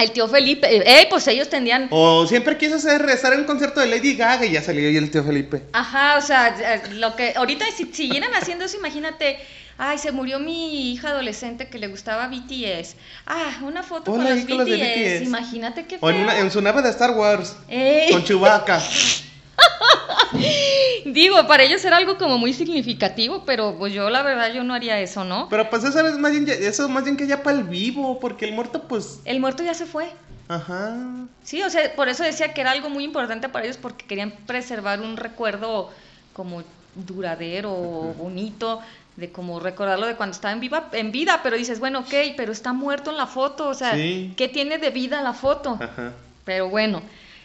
el 0.03 0.13
tío 0.13 0.27
Felipe, 0.29 0.69
eh, 0.71 1.07
pues 1.11 1.27
ellos 1.29 1.49
tenían 1.49 1.89
O 1.91 2.27
siempre 2.27 2.57
quiso 2.57 2.77
hacer, 2.77 3.09
estar 3.11 3.33
en 3.33 3.41
un 3.41 3.45
concierto 3.47 3.81
de 3.81 3.87
Lady 3.87 4.15
Gaga 4.17 4.47
y 4.47 4.53
ya 4.53 4.63
salió 4.63 4.89
ahí 4.89 4.97
el 4.97 5.11
tío 5.11 5.23
Felipe. 5.25 5.63
Ajá, 5.73 6.17
o 6.19 6.21
sea, 6.21 6.49
eh, 6.49 6.83
lo 6.95 7.15
que 7.17 7.33
ahorita 7.37 7.65
si 7.77 7.87
siguieran 7.93 8.33
haciendo 8.35 8.65
eso, 8.65 8.77
imagínate, 8.79 9.39
ay, 9.79 9.99
se 9.99 10.13
murió 10.13 10.39
mi 10.39 10.93
hija 10.93 11.11
adolescente 11.11 11.69
que 11.69 11.79
le 11.79 11.89
gustaba 11.89 12.29
BTS. 12.29 12.97
Ah, 13.27 13.59
una 13.63 13.83
foto 13.83 14.13
Hola, 14.13 14.25
con, 14.31 14.37
los 14.37 14.45
con 14.47 14.59
los 14.59 14.67
de 14.67 14.77
BTS. 14.77 15.21
BTS. 15.21 15.27
Imagínate 15.27 15.87
qué 15.87 15.99
O 16.01 16.11
en, 16.11 16.17
una- 16.17 16.33
feo. 16.33 16.43
en 16.45 16.51
su 16.51 16.61
nave 16.63 16.83
de 16.83 16.91
Star 16.91 17.13
Wars. 17.13 17.57
Ey, 17.69 18.11
Con 18.13 18.25
Chewbacca. 18.25 18.81
digo, 21.05 21.47
para 21.47 21.63
ellos 21.63 21.85
era 21.85 21.97
algo 21.97 22.19
como 22.19 22.39
muy 22.39 22.53
significativo, 22.53 23.45
pero 23.45 23.77
pues 23.79 23.93
yo 23.93 24.11
la 24.11 24.23
verdad 24.23 24.53
yo 24.53 24.65
no 24.65 24.75
haría 24.75 25.01
eso, 25.01 25.25
¿no? 25.25 25.49
Pero 25.49 25.69
pues 25.71 25.85
eso 25.85 26.07
es 26.07 26.19
más 26.19 26.33
bien, 26.33 26.49
eso 26.49 26.85
es 26.85 26.91
más 26.91 27.05
bien 27.05 27.17
que 27.17 27.27
ya 27.27 27.43
para 27.43 27.59
el 27.59 27.65
vivo, 27.65 28.21
porque 28.21 28.45
el 28.47 28.53
muerto 28.53 28.83
pues... 28.83 29.21
El 29.25 29.41
muerto 29.41 29.63
ya 29.63 29.75
se 29.75 29.87
fue. 29.87 30.11
Ajá. 30.49 30.97
Sí, 31.45 31.63
o 31.63 31.71
sea, 31.71 31.95
por 31.95 32.09
eso 32.09 32.25
decía 32.25 32.53
que 32.53 32.61
era 32.61 32.73
algo 32.73 32.91
muy 32.91 33.05
importante 33.05 33.49
para 33.49 33.65
ellos 33.65 33.77
porque 33.77 34.05
querían 34.05 34.33
preservar 34.47 35.01
un 35.01 35.17
recuerdo 35.17 35.91
como 36.33 36.63
duradero, 36.95 37.71
bonito, 38.19 38.81
de 39.17 39.31
como 39.31 39.61
recordarlo 39.61 40.07
de 40.07 40.17
cuando 40.17 40.35
estaba 40.35 40.53
en, 40.53 40.61
viva, 40.61 40.89
en 40.93 41.13
vida, 41.13 41.41
pero 41.43 41.57
dices, 41.57 41.79
bueno, 41.79 42.01
ok, 42.01 42.15
pero 42.37 42.51
está 42.53 42.73
muerto 42.73 43.11
en 43.11 43.17
la 43.17 43.27
foto, 43.27 43.69
o 43.69 43.75
sea, 43.75 43.95
Sí. 43.95 44.35
¿qué 44.37 44.49
tiene 44.49 44.79
de 44.79 44.91
vida 44.91 45.23
la 45.23 45.35
foto? 45.35 45.79
Ajá. 45.81 46.13
Pero 46.45 46.69
bueno, 46.69 47.03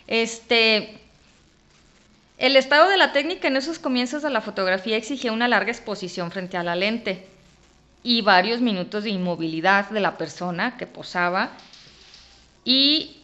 este... 0.08 1.00
El 2.38 2.58
estado 2.58 2.90
de 2.90 2.98
la 2.98 3.14
técnica 3.14 3.48
en 3.48 3.56
esos 3.56 3.80
comienzos 3.80 4.22
de 4.22 4.30
la 4.30 4.42
fotografía 4.42 4.98
exigía 4.98 5.32
una 5.32 5.48
larga 5.48 5.72
exposición 5.72 6.32
frente 6.32 6.58
a 6.58 6.64
la 6.64 6.76
lente 6.76 7.26
y 8.04 8.22
varios 8.22 8.60
minutos 8.62 9.04
de 9.04 9.12
inmovilidad 9.12 9.90
de 9.90 10.02
la 10.02 10.18
persona 10.18 10.76
que 10.78 10.86
posaba 10.86 11.52
y 12.66 13.18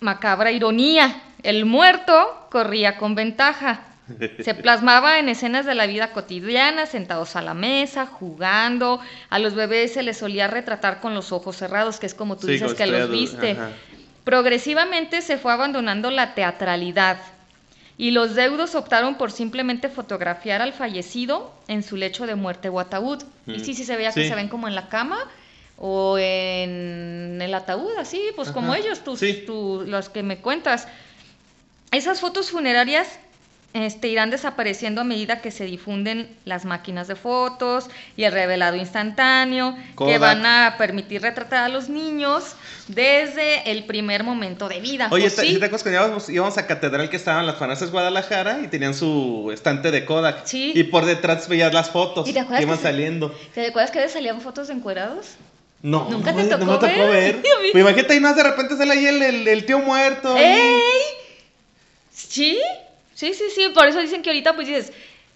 macabra 0.00 0.52
ironía, 0.52 1.22
el 1.42 1.64
muerto 1.64 2.46
corría 2.50 2.98
con 2.98 3.14
ventaja. 3.14 3.84
Se 4.42 4.54
plasmaba 4.62 5.18
en 5.18 5.28
escenas 5.28 5.66
de 5.66 5.74
la 5.74 5.86
vida 5.86 6.12
cotidiana, 6.12 6.86
sentados 6.86 7.36
a 7.36 7.42
la 7.42 7.54
mesa, 7.54 8.06
jugando. 8.06 9.00
A 9.28 9.38
los 9.38 9.54
bebés 9.54 9.94
se 9.94 10.02
les 10.02 10.18
solía 10.18 10.48
retratar 10.48 11.00
con 11.00 11.14
los 11.14 11.32
ojos 11.32 11.56
cerrados, 11.56 11.98
que 11.98 12.06
es 12.06 12.14
como 12.14 12.36
tú 12.36 12.48
Sí, 12.48 12.54
dices 12.54 12.74
que 12.74 12.86
los 12.86 13.10
viste. 13.10 13.52
ajá. 13.52 13.70
Progresivamente 14.24 15.22
se 15.22 15.38
fue 15.38 15.52
abandonando 15.52 16.10
la 16.10 16.34
teatralidad 16.34 17.18
y 17.96 18.10
los 18.12 18.34
deudos 18.34 18.74
optaron 18.74 19.16
por 19.16 19.32
simplemente 19.32 19.88
fotografiar 19.88 20.62
al 20.62 20.72
fallecido 20.72 21.52
en 21.68 21.82
su 21.82 21.96
lecho 21.96 22.26
de 22.26 22.34
muerte 22.34 22.68
o 22.68 22.80
ataúd. 22.80 23.22
Y 23.46 23.52
Mm. 23.52 23.60
sí, 23.60 23.74
sí 23.74 23.84
se 23.84 23.96
veía 23.96 24.12
que 24.12 24.28
se 24.28 24.34
ven 24.34 24.48
como 24.48 24.68
en 24.68 24.74
la 24.74 24.88
cama 24.88 25.18
o 25.78 26.18
en 26.18 27.38
el 27.40 27.54
ataúd, 27.54 27.96
así, 27.98 28.20
pues 28.36 28.50
como 28.50 28.74
ellos, 28.74 29.00
tus, 29.00 29.18
Sí. 29.20 29.44
tu- 29.46 29.84
los 29.86 30.08
que 30.10 30.22
me 30.22 30.38
cuentas. 30.38 30.86
Esas 31.90 32.20
fotos 32.20 32.50
funerarias 32.50 33.18
este, 33.72 34.08
irán 34.08 34.30
desapareciendo 34.30 35.00
a 35.00 35.04
medida 35.04 35.40
que 35.40 35.50
se 35.52 35.64
difunden 35.64 36.28
las 36.44 36.64
máquinas 36.64 37.06
de 37.06 37.14
fotos 37.14 37.86
y 38.16 38.24
el 38.24 38.32
revelado 38.32 38.74
instantáneo, 38.76 39.76
que 39.96 40.18
van 40.18 40.44
a 40.44 40.74
permitir 40.76 41.22
retratar 41.22 41.64
a 41.64 41.68
los 41.68 41.88
niños 41.88 42.56
desde 42.88 43.70
el 43.70 43.84
primer 43.84 44.24
momento 44.24 44.68
de 44.68 44.80
vida. 44.80 45.08
Oye, 45.12 45.30
¿te, 45.30 45.42
sí, 45.42 45.58
¿te 45.58 45.66
acuerdas 45.66 45.82
cuando 45.84 46.00
íbamos, 46.00 46.28
íbamos 46.28 46.58
a 46.58 46.66
Catedral 46.66 47.08
que 47.10 47.16
estaban 47.16 47.46
las 47.46 47.56
farmacias 47.56 47.92
Guadalajara 47.92 48.60
y 48.64 48.66
tenían 48.68 48.92
su 48.94 49.50
estante 49.54 49.92
de 49.92 50.04
Kodak? 50.04 50.44
Sí. 50.46 50.72
Y 50.74 50.82
por 50.84 51.04
detrás 51.04 51.46
veías 51.48 51.72
las 51.72 51.90
fotos 51.90 52.28
¿Y 52.28 52.32
te 52.32 52.40
acuerdas 52.40 52.58
que 52.60 52.66
iban 52.66 52.76
que 52.78 52.82
saliendo. 52.82 53.34
¿te 53.54 53.66
acuerdas 53.68 53.92
que 53.92 54.08
salían 54.08 54.40
fotos 54.40 54.66
de 54.68 54.74
encuerados? 54.74 55.36
No, 55.82 56.08
¿Nunca 56.10 56.34
te 56.34 56.42
no, 56.42 56.48
tocó 56.58 56.64
me 56.72 56.78
tocó 56.78 57.08
ver? 57.08 57.40
imagínate 57.74 58.12
ahí 58.14 58.20
más 58.20 58.34
de 58.36 58.42
repente 58.42 58.76
sale 58.76 58.92
ahí 58.92 59.06
el, 59.06 59.22
el- 59.22 59.48
el 59.48 59.64
tío 59.64 59.78
muerto. 59.78 60.36
¡Ey! 60.36 60.80
¿Sí? 62.12 62.58
Sí, 63.20 63.34
sí, 63.34 63.44
sí, 63.54 63.68
por 63.74 63.86
eso 63.86 64.00
dicen 64.00 64.22
que 64.22 64.30
ahorita 64.30 64.54
pues 64.54 64.66
dices, 64.66 64.92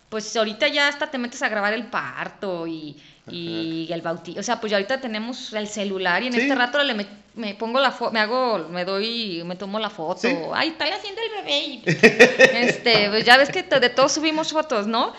pues 0.08 0.34
ahorita 0.36 0.68
ya 0.68 0.88
hasta 0.88 1.10
te 1.10 1.18
metes 1.18 1.42
a 1.42 1.48
grabar 1.50 1.74
el 1.74 1.84
parto 1.84 2.66
y, 2.66 2.96
y 3.30 3.88
el 3.92 4.00
bautizo, 4.00 4.40
o 4.40 4.42
sea, 4.42 4.58
pues 4.58 4.70
ya 4.70 4.78
ahorita 4.78 5.00
tenemos 5.02 5.52
el 5.52 5.68
celular 5.68 6.22
y 6.22 6.28
en 6.28 6.32
Sí. 6.32 6.40
este 6.40 6.54
rato 6.54 6.82
le 6.82 6.94
me, 6.94 7.06
me 7.34 7.54
pongo 7.54 7.80
la 7.80 7.90
foto, 7.90 8.10
me 8.12 8.20
hago, 8.20 8.68
me 8.70 8.86
doy, 8.86 9.42
me 9.44 9.56
tomo 9.56 9.78
la 9.78 9.90
foto, 9.90 10.20
Sí. 10.22 10.34
ay, 10.54 10.68
está 10.68 10.86
haciendo 10.86 11.20
el 11.20 11.30
bebé 11.44 11.82
este, 12.68 13.10
pues 13.10 13.24
ya 13.26 13.36
ves 13.36 13.50
que 13.50 13.62
de 13.64 13.90
todos 13.90 14.12
subimos 14.12 14.50
fotos, 14.52 14.86
¿no? 14.86 15.12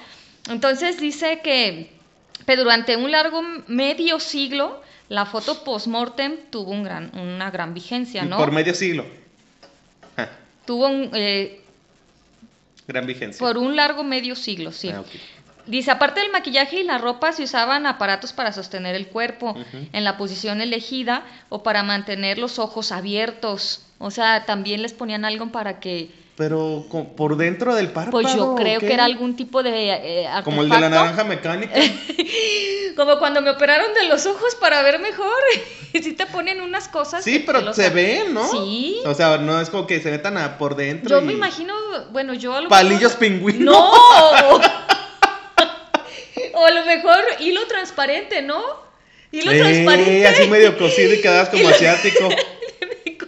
Entonces 0.50 1.00
dice 1.00 1.41
que, 1.43 1.91
que 2.48 2.55
durante 2.57 2.95
un 2.98 3.12
largo 3.12 3.43
medio 3.67 4.19
siglo 4.19 4.81
la 5.10 5.25
foto 5.27 5.63
post-mortem 5.63 6.38
tuvo 6.50 6.72
un 6.72 6.84
gran, 6.84 7.12
una 7.15 7.51
gran 7.51 7.75
vigencia, 7.75 8.24
¿no? 8.25 8.38
Por 8.38 8.51
medio 8.51 8.74
siglo. 8.74 9.05
Tuvo 10.65 10.88
un, 10.88 11.12
eh, 11.13 11.62
gran 12.87 13.05
vigencia. 13.05 13.39
Por 13.39 13.57
un 13.57 13.75
largo 13.75 14.03
medio 14.03 14.35
siglo, 14.35 14.71
sí. 14.71 14.89
Ah, 14.89 15.03
dice, 15.65 15.91
aparte 15.91 16.19
del 16.19 16.31
maquillaje 16.31 16.81
y 16.81 16.83
la 16.83 16.97
ropa, 16.97 17.31
se 17.31 17.43
usaban 17.43 17.85
aparatos 17.85 18.33
para 18.33 18.51
sostener 18.51 18.95
el 18.95 19.07
cuerpo 19.07 19.55
en 19.93 20.03
la 20.03 20.17
posición 20.17 20.61
elegida 20.61 21.23
o 21.49 21.63
para 21.63 21.83
mantener 21.83 22.37
los 22.37 22.59
ojos 22.59 22.91
abiertos. 22.91 23.85
O 23.97 24.11
sea, 24.11 24.45
también 24.45 24.81
les 24.81 24.93
ponían 24.93 25.25
algo 25.25 25.51
para 25.51 25.79
que, 25.79 26.11
Pero 26.37 26.85
por 27.15 27.37
dentro 27.37 27.73
del 27.75 27.87
párpado. 27.91 28.11
pues 28.21 28.33
yo 28.35 28.51
¿o 28.51 28.55
creo 28.55 28.81
que 28.81 28.91
era 28.93 29.05
algún 29.05 29.37
tipo 29.37 29.63
de 29.63 29.91
eh, 30.23 30.27
Como 30.43 30.63
el 30.63 30.69
de 30.69 30.79
la 30.79 30.89
naranja 30.89 31.23
mecánica. 31.23 31.73
Como 32.97 33.19
cuando 33.19 33.41
me 33.41 33.49
operaron 33.51 33.93
de 33.93 34.03
los 34.09 34.25
ojos 34.25 34.55
para 34.55 34.81
ver 34.81 34.99
mejor. 34.99 35.31
Y 35.93 35.99
sí 36.03 36.11
te 36.13 36.25
ponen 36.25 36.59
unas 36.61 36.89
cosas. 36.89 37.23
Sí, 37.23 37.39
pero 37.45 37.61
los- 37.61 37.75
se 37.75 37.89
ve, 37.89 38.25
¿no? 38.29 38.49
Sí. 38.51 38.99
O 39.05 39.13
sea, 39.13 39.37
no 39.37 39.61
es 39.61 39.69
como 39.69 39.87
que 39.87 40.01
se 40.01 40.11
metan 40.11 40.37
a 40.37 40.57
por 40.57 40.75
dentro. 40.75 41.09
Yo 41.09 41.21
y- 41.23 41.25
me 41.27 41.33
imagino, 41.33 41.73
bueno, 42.11 42.33
yo 42.33 42.53
a 42.53 42.61
lo 42.61 42.67
Palillos 42.69 43.13
mejor- 43.13 43.19
pingüinos. 43.19 43.73
¡No! 43.73 43.91
o 46.53 46.65
a 46.65 46.71
lo 46.71 46.85
mejor 46.85 47.17
hilo 47.39 47.65
transparente, 47.67 48.41
¿no? 48.41 48.61
Hilo 49.31 49.51
Eh, 49.51 49.57
transparente. 49.59 50.27
así 50.27 50.47
medio 50.49 50.77
cocido 50.77 51.13
y 51.13 51.21
quedas 51.21 51.47
como 51.49 51.67
asiático. 51.69 52.27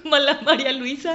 como 0.02 0.16
a 0.16 0.20
la 0.20 0.42
María 0.42 0.72
Luisa. 0.74 1.14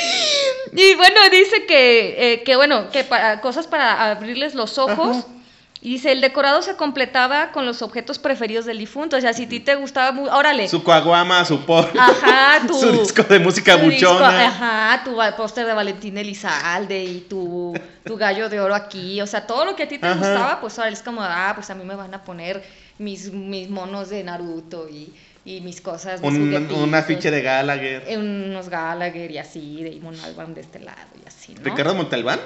y 0.72 0.94
bueno, 0.94 1.20
dice 1.30 1.64
que, 1.66 2.32
eh, 2.34 2.42
que 2.42 2.56
bueno, 2.56 2.90
que 2.90 3.04
para, 3.04 3.40
cosas 3.40 3.66
para 3.66 4.10
abrirles 4.10 4.54
los 4.54 4.78
ojos. 4.78 5.16
Ajá. 5.18 5.26
Y 5.82 5.90
dice, 5.90 6.10
el 6.10 6.20
decorado 6.20 6.62
se 6.62 6.74
completaba 6.74 7.52
con 7.52 7.64
los 7.64 7.80
objetos 7.82 8.18
preferidos 8.18 8.64
del 8.64 8.78
difunto. 8.78 9.16
O 9.18 9.20
sea, 9.20 9.32
si 9.34 9.44
a 9.44 9.48
ti 9.48 9.60
te 9.60 9.76
gustaba, 9.76 10.10
mu- 10.10 10.26
órale. 10.26 10.66
Su 10.68 10.82
coaguama, 10.82 11.44
su 11.44 11.60
por. 11.64 11.88
Ajá, 11.96 12.62
tu, 12.66 12.74
su 12.74 12.90
disco 12.92 13.22
de 13.22 13.38
música 13.38 13.76
disco, 13.76 14.10
buchona. 14.14 14.46
ajá, 14.48 15.04
tu 15.04 15.16
póster 15.36 15.64
de 15.66 15.74
Valentín 15.74 16.18
Elizalde 16.18 17.04
y 17.04 17.20
tu, 17.28 17.72
tu 18.04 18.16
gallo 18.16 18.48
de 18.48 18.58
oro 18.58 18.74
aquí. 18.74 19.20
O 19.20 19.26
sea, 19.28 19.46
todo 19.46 19.64
lo 19.64 19.76
que 19.76 19.84
a 19.84 19.88
ti 19.88 19.98
te 19.98 20.06
Ajá. 20.08 20.16
gustaba, 20.16 20.60
pues 20.60 20.76
ahora 20.78 20.90
es 20.90 21.02
como, 21.02 21.20
ah, 21.22 21.52
pues 21.54 21.70
a 21.70 21.74
mí 21.76 21.84
me 21.84 21.94
van 21.94 22.14
a 22.14 22.24
poner 22.24 22.64
mis, 22.98 23.30
mis 23.30 23.68
monos 23.68 24.08
de 24.08 24.24
Naruto 24.24 24.88
y, 24.88 25.12
y 25.46 25.60
mis 25.62 25.80
cosas. 25.80 26.20
mis 26.20 26.32
Un, 26.32 26.94
afiche 26.94 27.30
de 27.30 27.40
Gallagher. 27.40 28.02
eh, 28.06 28.18
Unos 28.18 28.68
Gallagher 28.68 29.30
y 29.30 29.38
así, 29.38 29.82
Damon 29.82 30.18
Albarn 30.20 30.52
de 30.54 30.60
este 30.60 30.80
lado 30.80 31.08
y 31.24 31.26
así, 31.26 31.54
¿no? 31.54 31.62
¿Ricardo 31.62 31.94
Montalbán? 31.94 32.40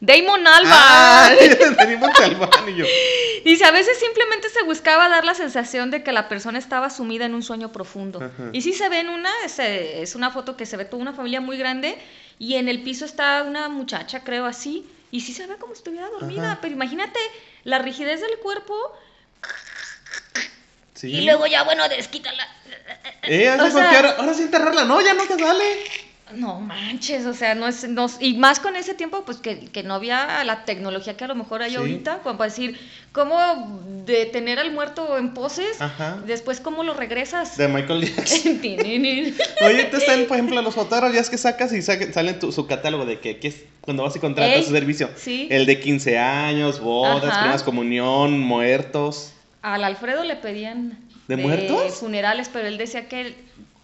Damon 0.00 0.40
Ah, 0.46 1.26
Albarn. 1.26 1.38
entendí 1.62 1.96
Montalbán 1.96 2.68
y 2.68 2.74
yo. 2.76 2.86
Dice, 3.44 3.64
a 3.64 3.70
veces 3.70 3.98
simplemente 3.98 4.48
se 4.48 4.62
buscaba 4.64 5.08
dar 5.08 5.24
la 5.24 5.34
sensación 5.34 5.90
de 5.90 6.02
que 6.02 6.10
la 6.12 6.28
persona 6.28 6.58
estaba 6.58 6.88
sumida 6.90 7.26
en 7.26 7.34
un 7.34 7.42
sueño 7.42 7.70
profundo. 7.70 8.18
Ajá. 8.22 8.50
Y 8.52 8.62
sí 8.62 8.72
se 8.72 8.88
ve 8.88 9.00
en 9.00 9.10
una, 9.10 9.30
es, 9.44 9.58
es 9.58 10.14
una 10.14 10.30
foto 10.30 10.56
que 10.56 10.64
se 10.66 10.76
ve 10.76 10.84
toda 10.86 11.02
una 11.02 11.12
familia 11.12 11.40
muy 11.40 11.58
grande 11.58 11.98
y 12.38 12.54
en 12.54 12.68
el 12.68 12.82
piso 12.82 13.04
está 13.04 13.42
una 13.42 13.68
muchacha, 13.68 14.24
creo 14.24 14.46
así, 14.46 14.86
y 15.10 15.20
sí 15.20 15.34
se 15.34 15.46
ve 15.46 15.56
como 15.56 15.74
si 15.74 15.78
estuviera 15.80 16.08
dormida, 16.08 16.52
Ajá. 16.52 16.58
pero 16.62 16.72
imagínate 16.74 17.18
la 17.64 17.78
rigidez 17.78 18.20
del 18.20 18.38
cuerpo 18.38 18.74
Sí. 20.98 21.08
y 21.14 21.20
luego 21.22 21.46
ya, 21.46 21.62
bueno, 21.62 21.88
desquítala. 21.88 22.46
Eh, 23.22 23.48
hace 23.48 23.62
o 23.62 23.70
sea- 23.70 23.82
con 23.82 23.90
que 23.90 23.96
ahora, 23.96 24.10
ahora 24.18 24.34
sí 24.34 24.42
enterrarla. 24.42 24.84
No, 24.84 25.00
ya 25.00 25.14
no 25.14 25.24
te 25.26 25.38
sale. 25.38 25.64
No 26.34 26.60
manches, 26.60 27.24
o 27.24 27.32
sea, 27.32 27.54
no 27.54 27.66
es, 27.68 27.88
no 27.88 28.04
es- 28.06 28.16
y 28.20 28.34
más 28.34 28.58
con 28.60 28.76
ese 28.76 28.92
tiempo, 28.94 29.24
pues 29.24 29.38
que, 29.38 29.60
que 29.70 29.82
no 29.82 29.94
había 29.94 30.44
la 30.44 30.64
tecnología 30.66 31.16
que 31.16 31.24
a 31.24 31.28
lo 31.28 31.34
mejor 31.34 31.62
hay 31.62 31.70
Sí. 31.70 31.76
ahorita, 31.76 32.18
como 32.22 32.36
para 32.36 32.50
decir, 32.50 32.78
¿cómo 33.12 33.80
detener 34.04 34.58
al 34.58 34.70
muerto 34.72 35.16
en 35.16 35.32
poses? 35.32 35.80
Ajá. 35.80 36.18
Después, 36.26 36.60
¿cómo 36.60 36.82
lo 36.84 36.92
regresas? 36.94 37.56
De 37.56 37.68
Michael 37.68 38.00
Jackson. 38.16 38.60
Oye, 38.62 39.84
te 39.90 39.96
están, 39.96 40.24
por 40.26 40.36
ejemplo, 40.36 40.60
los 40.60 40.74
fotógrafos 40.74 41.30
que 41.30 41.38
sacas 41.38 41.72
y 41.72 41.80
salen 41.80 42.38
tu, 42.38 42.52
su 42.52 42.66
catálogo 42.66 43.06
de 43.06 43.20
que, 43.20 43.38
que 43.38 43.48
es 43.48 43.64
cuando 43.80 44.02
vas 44.02 44.14
y 44.16 44.18
contratas 44.18 44.56
Ey, 44.56 44.64
su 44.64 44.72
servicio. 44.72 45.08
sí. 45.16 45.48
El 45.50 45.64
de 45.64 45.80
15 45.80 46.18
años, 46.18 46.80
bodas, 46.80 47.24
Ajá. 47.24 47.38
primeras 47.40 47.62
comunión, 47.62 48.38
muertos. 48.38 49.32
Al 49.62 49.84
Alfredo 49.84 50.24
le 50.24 50.36
pedían 50.36 50.98
¿De 51.26 51.36
muertos? 51.36 51.94
funerales, 51.96 52.48
pero 52.52 52.68
él 52.68 52.78
decía 52.78 53.08
que, 53.08 53.34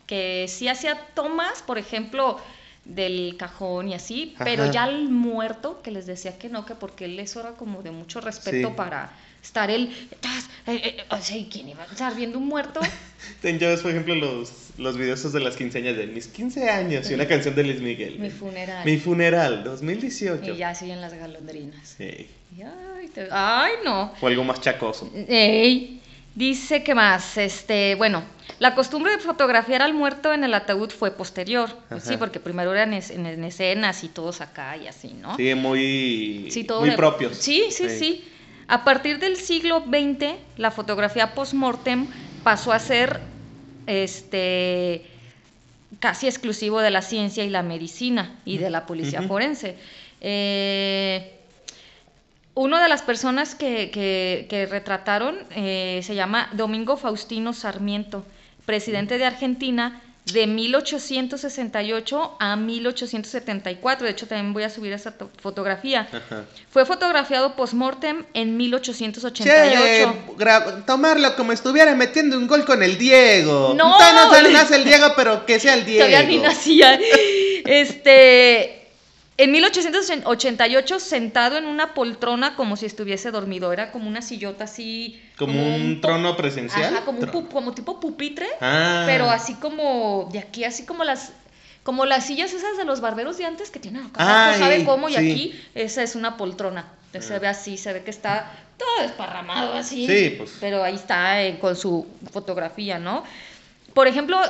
que 0.07 0.47
sí 0.49 0.69
hacía 0.69 0.99
tomas, 1.15 1.63
por 1.63 1.79
ejemplo, 1.79 2.39
del 2.85 3.37
cajón 3.39 3.89
y 3.89 3.95
así, 3.95 4.35
pero 4.39 4.71
ya 4.71 4.85
al 4.85 5.09
muerto, 5.09 5.81
que 5.83 5.91
les 5.91 6.07
decía 6.07 6.37
que 6.39 6.49
no, 6.51 6.67
que 6.67 6.75
porque 6.75 7.07
él 7.07 7.19
eso 7.19 7.41
era 7.41 7.53
como 7.53 7.83
de 7.83 7.91
mucho 7.91 8.21
respeto 8.21 8.69
Sí. 8.69 8.75
para 8.77 9.11
estar 9.43 9.71
él, 9.71 10.09
tas, 10.21 10.45
eh, 10.67 10.81
eh, 10.85 11.05
o 11.11 11.19
sea, 11.19 11.37
¿y 11.37 11.47
quién 11.47 11.69
iba 11.71 11.83
a 11.83 11.87
estar 11.87 12.15
viendo 12.15 12.39
un 12.39 12.47
muerto? 12.47 12.81
Ten, 13.43 13.59
ya 13.59 13.69
ves, 13.69 13.81
por 13.81 13.91
ejemplo, 13.91 14.15
los, 14.15 14.53
los 14.77 14.97
videos 14.99 15.33
de 15.33 15.41
las 15.41 15.57
quinceañas 15.57 15.97
de 15.97 16.07
mis 16.07 16.29
15 16.29 16.69
años 16.71 17.11
y 17.11 17.15
una 17.15 17.27
canción 17.29 17.55
de 17.55 17.65
Luis 17.65 17.81
Miguel. 17.81 18.19
Mi 18.19 18.29
funeral. 18.31 18.85
Mi 18.85 18.99
funeral, 18.99 19.65
2018. 19.65 20.53
Y 20.53 20.57
ya 20.59 20.75
siguen 20.75 21.01
las 21.01 21.15
galondrinas. 21.15 21.97
Sí. 21.97 22.29
Ay, 22.63 23.09
te- 23.09 23.29
ay, 23.31 23.73
no. 23.85 24.13
O 24.21 24.27
algo 24.27 24.45
más 24.45 24.61
chacoso. 24.61 25.11
Ey, 25.29 26.01
dice 26.35 26.83
que 26.85 26.95
más, 26.95 27.37
este, 27.37 27.95
bueno, 27.97 28.23
la 28.59 28.75
costumbre 28.75 29.13
de 29.13 29.19
fotografiar 29.19 29.83
al 29.83 29.95
muerto 29.95 30.33
en 30.33 30.45
el 30.45 30.55
ataúd 30.55 30.91
fue 30.91 31.11
posterior, 31.11 31.71
pues 31.89 32.05
sí, 32.05 32.17
porque 32.17 32.41
primero 32.41 32.73
eran 32.73 32.93
es- 32.93 33.11
en, 33.11 33.27
en 33.27 33.43
escenas 33.45 34.05
y 34.05 34.09
todos 34.09 34.41
acá 34.41 34.77
y 34.77 34.87
así, 34.87 35.15
¿no? 35.15 35.37
Sí, 35.37 35.55
muy, 35.55 36.49
Sí, 36.51 36.67
muy 36.79 36.91
de- 36.91 36.97
propios. 36.97 37.37
Sí, 37.39 37.65
sí, 37.71 37.89
sí, 37.89 38.25
A 38.67 38.83
partir 38.83 39.19
del 39.19 39.37
siglo 39.37 39.81
XX, 39.87 40.37
la 40.57 40.71
fotografía 40.71 41.35
post-mortem 41.35 42.07
pasó 42.43 42.73
a 42.73 42.79
ser, 42.79 43.21
este, 43.87 45.05
casi 46.01 46.27
exclusivo 46.29 46.81
de 46.81 46.91
la 46.91 47.03
ciencia 47.03 47.45
y 47.45 47.51
la 47.51 47.63
medicina 47.63 48.37
y 48.47 48.57
de 48.59 48.71
la 48.71 48.87
policía 48.87 49.21
forense. 49.23 49.77
Eh, 50.21 51.34
una 52.55 52.83
de 52.83 52.89
las 52.89 53.03
personas 53.03 53.55
que, 53.55 53.91
que- 53.91 54.47
que 54.49 54.67
retrataron 54.67 55.37
eh, 55.51 56.01
se 56.05 56.15
llama 56.15 56.49
Domingo 56.53 56.97
Faustino 56.97 57.53
Sarmiento, 57.53 58.25
presidente 58.65 59.19
de 59.19 59.25
Argentina 59.25 60.01
de 60.33 60.47
1868 60.47 62.37
a 62.41 62.57
1874. 62.57 64.07
De 64.07 64.13
hecho, 64.13 64.27
también 64.27 64.55
voy 64.55 64.63
a 64.63 64.71
subir 64.71 64.93
esa 64.95 65.11
to- 65.19 65.31
fotografía. 65.43 66.09
Ajá. 66.11 66.45
Fue 66.71 66.87
fotografiado 66.87 67.55
post-mortem 67.57 68.25
en 68.33 68.49
Che, 68.49 68.57
1888. 68.57 70.35
gra- 70.39 70.85
tomarlo 70.87 71.37
como 71.37 71.53
estuviera 71.53 71.95
metiendo 71.95 72.39
un 72.39 72.47
gol 72.47 72.65
con 72.65 72.83
el 72.83 72.97
Diego. 72.97 73.75
No. 73.77 73.99
Todavía 73.99 74.25
no 74.25 74.31
sale- 74.33 74.53
nace 74.53 74.77
el 74.77 74.85
Diego, 74.85 75.09
pero 75.15 75.45
que 75.45 75.61
sea 75.61 75.75
el 75.75 75.85
Diego. 75.85 76.07
Todavía 76.07 76.23
ni 76.29 76.39
nacía. 76.39 76.99
Este, 77.67 78.84
en 79.37 79.51
1888, 79.53 81.01
sentado 81.01 81.57
en 81.59 81.67
una 81.67 81.95
poltrona 81.95 82.55
como 82.57 82.77
si 82.77 82.87
estuviese 82.87 83.31
dormido. 83.31 83.73
Era 83.73 83.91
como 83.91 84.09
una 84.09 84.23
sillota 84.23 84.65
así. 84.65 85.21
Como 85.37 85.75
un 85.75 86.01
trono 86.01 86.37
presencial. 86.37 86.95
Ajá, 86.95 87.05
como, 87.05 87.21
un 87.21 87.47
como 87.47 87.73
tipo 87.75 87.99
pupitre. 88.01 88.47
Ah. 88.61 89.05
Pero 89.07 89.29
así 89.31 89.55
como, 89.55 90.29
de 90.33 90.39
aquí, 90.39 90.65
así 90.65 90.85
como 90.87 91.05
las. 91.05 91.33
Como 91.83 92.07
las 92.07 92.25
sillas 92.27 92.55
esas 92.55 92.79
de 92.79 92.85
los 92.87 93.03
barberos 93.03 93.37
de 93.37 93.45
antes 93.45 93.71
que 93.71 93.79
tienen 93.79 94.05
acá, 94.07 94.15
Ay, 94.17 94.27
abajo, 94.55 94.59
¿sabe 94.59 94.85
cómo? 94.87 95.09
Y 95.11 95.13
sí. 95.13 95.19
aquí, 95.19 95.61
esa 95.75 96.03
es 96.03 96.15
una 96.15 96.39
poltrona. 96.39 96.87
Se 97.21 97.35
Ah. 97.35 97.39
ve 97.39 97.47
así, 97.47 97.77
se 97.77 97.93
ve 97.93 98.03
que 98.03 98.11
está 98.11 98.51
todo 98.79 99.03
desparramado 99.03 99.75
así. 99.75 100.07
Sí, 100.07 100.35
pues. 100.39 100.57
Pero 100.61 100.83
ahí 100.83 100.95
está 100.95 101.43
eh, 101.43 101.59
con 101.61 101.77
su 101.77 102.07
fotografía, 102.33 102.99
¿no? 102.99 103.23
Por 103.93 104.09
ejemplo, 104.09 104.41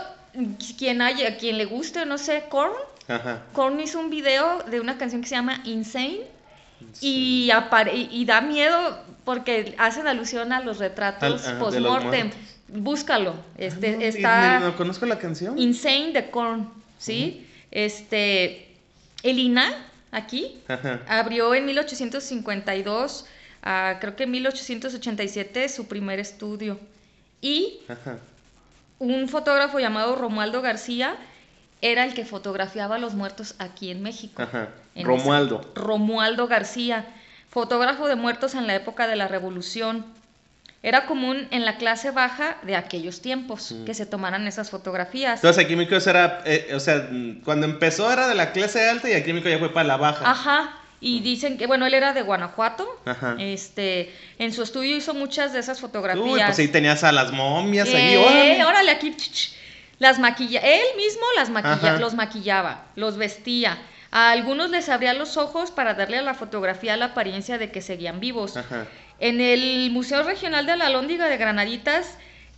quien 0.78 1.02
haya, 1.02 1.36
quien 1.36 1.58
le 1.58 1.64
guste, 1.64 2.06
no 2.06 2.18
sé, 2.18 2.44
Korn. 2.48 2.72
Ajá. 3.08 3.42
Korn 3.52 3.80
hizo 3.80 3.98
un 4.00 4.10
video 4.10 4.62
de 4.64 4.80
una 4.80 4.96
canción 4.98 5.20
que 5.22 5.28
se 5.28 5.34
llama 5.34 5.60
Insane 5.64 6.22
y, 7.00 7.50
y, 7.50 8.08
y 8.10 8.24
da 8.24 8.40
miedo 8.40 8.98
porque 9.24 9.74
hacen 9.78 10.06
alusión 10.06 10.52
a 10.52 10.60
los 10.60 10.78
retratos 10.78 11.42
post-mortem. 11.58 12.30
Búscalo. 12.68 13.34
Este, 13.58 13.88
Ah, 13.88 13.96
no, 13.98 14.02
está 14.04 14.58
ni- 14.60 14.64
No, 14.66 14.76
conozco 14.76 15.06
la 15.06 15.18
canción. 15.18 15.58
Insane 15.58 16.12
de 16.12 16.30
Korn, 16.30 16.70
¿sí? 16.98 17.46
Este, 17.70 18.74
Elina, 19.22 19.86
aquí, 20.10 20.60
Ajá. 20.68 21.02
abrió 21.08 21.54
en 21.54 21.66
1852, 21.66 23.26
a, 23.62 23.98
creo 24.00 24.16
que 24.16 24.24
en 24.24 24.30
1887, 24.32 25.68
su 25.68 25.86
primer 25.86 26.18
estudio. 26.20 26.78
Y 27.40 27.80
Ajá. 27.88 28.18
un 28.98 29.28
fotógrafo 29.28 29.78
llamado 29.78 30.16
Romualdo 30.16 30.62
García 30.62 31.16
era 31.92 32.04
el 32.04 32.14
que 32.14 32.24
fotografiaba 32.24 32.96
a 32.96 32.98
los 32.98 33.14
muertos 33.14 33.54
aquí 33.58 33.90
en 33.90 34.02
México. 34.02 34.42
Ajá. 34.42 34.68
En 34.94 35.06
Romualdo. 35.06 35.60
esa- 35.60 35.70
Romualdo 35.80 36.46
García, 36.48 37.04
fotógrafo 37.50 38.08
de 38.08 38.16
muertos 38.16 38.54
en 38.54 38.66
la 38.66 38.74
época 38.74 39.06
de 39.06 39.16
la 39.16 39.28
Revolución. 39.28 40.06
Era 40.82 41.06
común 41.06 41.48
en 41.50 41.64
la 41.64 41.76
clase 41.78 42.10
baja 42.10 42.56
de 42.62 42.76
aquellos 42.76 43.20
tiempos 43.22 43.72
Mm. 43.72 43.84
que 43.84 43.94
se 43.94 44.06
tomaran 44.06 44.46
esas 44.46 44.70
fotografías. 44.70 45.36
Entonces 45.36 45.64
aquí 45.64 45.76
Mico 45.76 45.94
era, 45.94 46.42
eh, 46.44 46.72
o 46.74 46.80
sea, 46.80 47.08
mm, 47.10 47.40
cuando 47.42 47.66
empezó 47.66 48.10
era 48.12 48.28
de 48.28 48.34
la 48.34 48.52
clase 48.52 48.88
alta 48.88 49.08
y 49.08 49.12
aquí 49.14 49.32
Mico 49.32 49.48
ya 49.48 49.58
fue 49.58 49.72
para 49.72 49.86
la 49.88 49.96
baja. 49.96 50.30
Ajá. 50.30 50.76
Y 51.00 51.20
dicen 51.20 51.58
que, 51.58 51.66
bueno, 51.66 51.84
él 51.86 51.92
era 51.94 52.12
de 52.14 52.22
Guanajuato. 52.22 52.86
Ajá. 53.04 53.36
Este, 53.38 54.14
en 54.38 54.52
su 54.54 54.62
estudio 54.62 54.96
hizo 54.96 55.12
muchas 55.12 55.52
de 55.52 55.58
esas 55.60 55.78
Uy, 55.78 55.82
fotografías. 55.82 56.46
pues 56.46 56.58
ahí 56.58 56.68
tenías 56.68 57.04
a 57.04 57.12
las 57.12 57.30
momias 57.32 57.88
ahí, 57.88 58.14
Eh, 58.14 58.18
órale. 58.18 58.64
órale, 58.64 58.90
aquí. 58.92 59.10
ch, 59.14 59.30
ch. 59.32 59.52
Las 59.98 60.18
maquilla, 60.18 60.60
él 60.60 60.84
mismo 60.96 61.22
las 61.36 61.50
maquilla, 61.50 61.94
Ajá. 61.94 61.98
los 61.98 62.14
maquillaba, 62.14 62.86
los 62.96 63.16
vestía. 63.16 63.78
A 64.10 64.30
algunos 64.30 64.70
les 64.70 64.88
abría 64.88 65.14
los 65.14 65.36
ojos 65.36 65.70
para 65.70 65.94
darle 65.94 66.18
a 66.18 66.22
la 66.22 66.34
fotografía 66.34 66.96
la 66.96 67.06
apariencia 67.06 67.58
de 67.58 67.70
que 67.70 67.82
seguían 67.82 68.20
vivos. 68.20 68.56
Ajá. 68.56 68.86
En 69.18 69.40
el 69.40 69.90
Museo 69.90 70.22
Regional 70.22 70.66
de 70.66 70.76
la 70.76 70.90
Lóndiga 70.90 71.28
de 71.28 71.36
Granaditas 71.36 72.16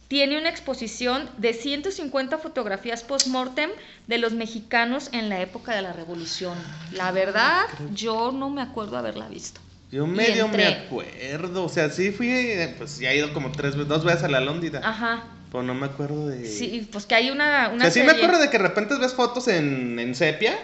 tiene 0.08 0.38
una 0.38 0.48
exposición 0.48 1.28
de 1.36 1.52
150 1.52 2.38
fotografías 2.38 3.02
post-mortem 3.02 3.70
de 4.06 4.18
los 4.18 4.32
mexicanos 4.32 5.08
en 5.12 5.28
la 5.28 5.40
época 5.40 5.74
de 5.74 5.82
la 5.82 5.92
Revolución. 5.92 6.56
La 6.92 7.10
verdad, 7.10 7.64
yo 7.92 8.32
no 8.32 8.50
me 8.50 8.62
acuerdo 8.62 8.96
haberla 8.96 9.28
visto. 9.28 9.60
Yo 9.90 10.06
medio 10.06 10.48
me 10.48 10.66
acuerdo. 10.66 11.64
O 11.64 11.68
sea, 11.68 11.90
sí 11.90 12.10
fui, 12.10 12.54
pues 12.78 12.98
ya 12.98 13.12
he 13.12 13.18
ido 13.18 13.32
como 13.32 13.52
tres 13.52 13.74
veces, 13.74 13.88
dos 13.88 14.04
veces 14.04 14.24
a 14.24 14.28
la 14.28 14.40
Lóndida. 14.40 14.80
Ajá. 14.82 15.24
Pero 15.50 15.62
no 15.62 15.74
me 15.74 15.86
acuerdo 15.86 16.26
de. 16.28 16.44
Sí, 16.46 16.88
pues 16.90 17.06
que 17.06 17.14
hay 17.14 17.30
una, 17.30 17.68
O 17.68 17.74
una 17.74 17.84
sea, 17.84 17.90
sí 17.90 18.02
me 18.02 18.12
acuerdo 18.12 18.38
de 18.38 18.50
que 18.50 18.58
de 18.58 18.64
repente 18.68 18.96
ves 18.98 19.14
fotos 19.14 19.48
en, 19.48 19.98
en 19.98 20.14
sepia. 20.14 20.56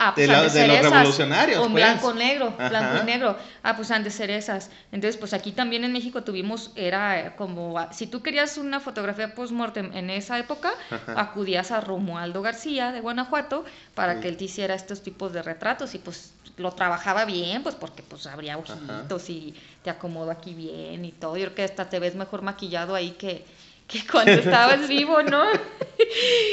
Ah, 0.00 0.12
de 0.16 0.26
pues 0.26 0.28
la- 0.28 0.38
de 0.38 0.44
de 0.44 0.50
ser 0.50 0.68
los 0.68 0.78
revolucionarios, 0.80 1.58
O 1.58 1.64
en 1.66 1.72
pues. 1.72 1.82
blanco 1.84 2.14
negro, 2.14 2.54
blanco 2.56 3.02
y 3.02 3.04
negro. 3.06 3.36
Ah, 3.64 3.74
pues 3.74 3.90
han 3.90 4.04
de 4.04 4.10
ser 4.12 4.30
esas. 4.30 4.70
Entonces, 4.92 5.16
pues 5.16 5.32
aquí 5.32 5.50
también 5.50 5.82
en 5.82 5.92
México 5.92 6.22
tuvimos, 6.22 6.70
era 6.76 7.34
como, 7.34 7.76
ah, 7.80 7.92
si 7.92 8.06
tú 8.06 8.22
querías 8.22 8.58
una 8.58 8.78
fotografía 8.78 9.34
post-mortem 9.34 9.90
en 9.96 10.08
esa 10.10 10.38
época, 10.38 10.70
Ajá. 10.88 11.20
acudías 11.20 11.72
a 11.72 11.80
Romualdo 11.80 12.42
García 12.42 12.92
de 12.92 13.00
Guanajuato 13.00 13.64
para 13.96 14.14
Sí. 14.14 14.20
que 14.20 14.28
él 14.28 14.36
te 14.36 14.44
hiciera 14.44 14.76
estos 14.76 15.02
tipos 15.02 15.32
de 15.32 15.42
retratos 15.42 15.92
y 15.96 15.98
pues 15.98 16.32
lo 16.58 16.70
trabajaba 16.70 17.24
bien, 17.24 17.64
pues 17.64 17.74
porque 17.74 18.04
pues 18.04 18.28
abría 18.28 18.56
ojitos 18.56 19.28
y 19.30 19.52
te 19.82 19.90
acomodó 19.90 20.30
aquí 20.30 20.54
bien 20.54 21.04
y 21.04 21.10
todo. 21.10 21.36
Yo 21.36 21.46
creo 21.46 21.54
que 21.56 21.64
hasta 21.64 21.88
te 21.90 21.98
ves 21.98 22.14
mejor 22.14 22.42
maquillado 22.42 22.94
ahí 22.94 23.10
que, 23.18 23.44
que 23.88 24.06
cuando 24.06 24.32
estabas 24.32 24.86
vivo, 24.88 25.22
¿no? 25.22 25.44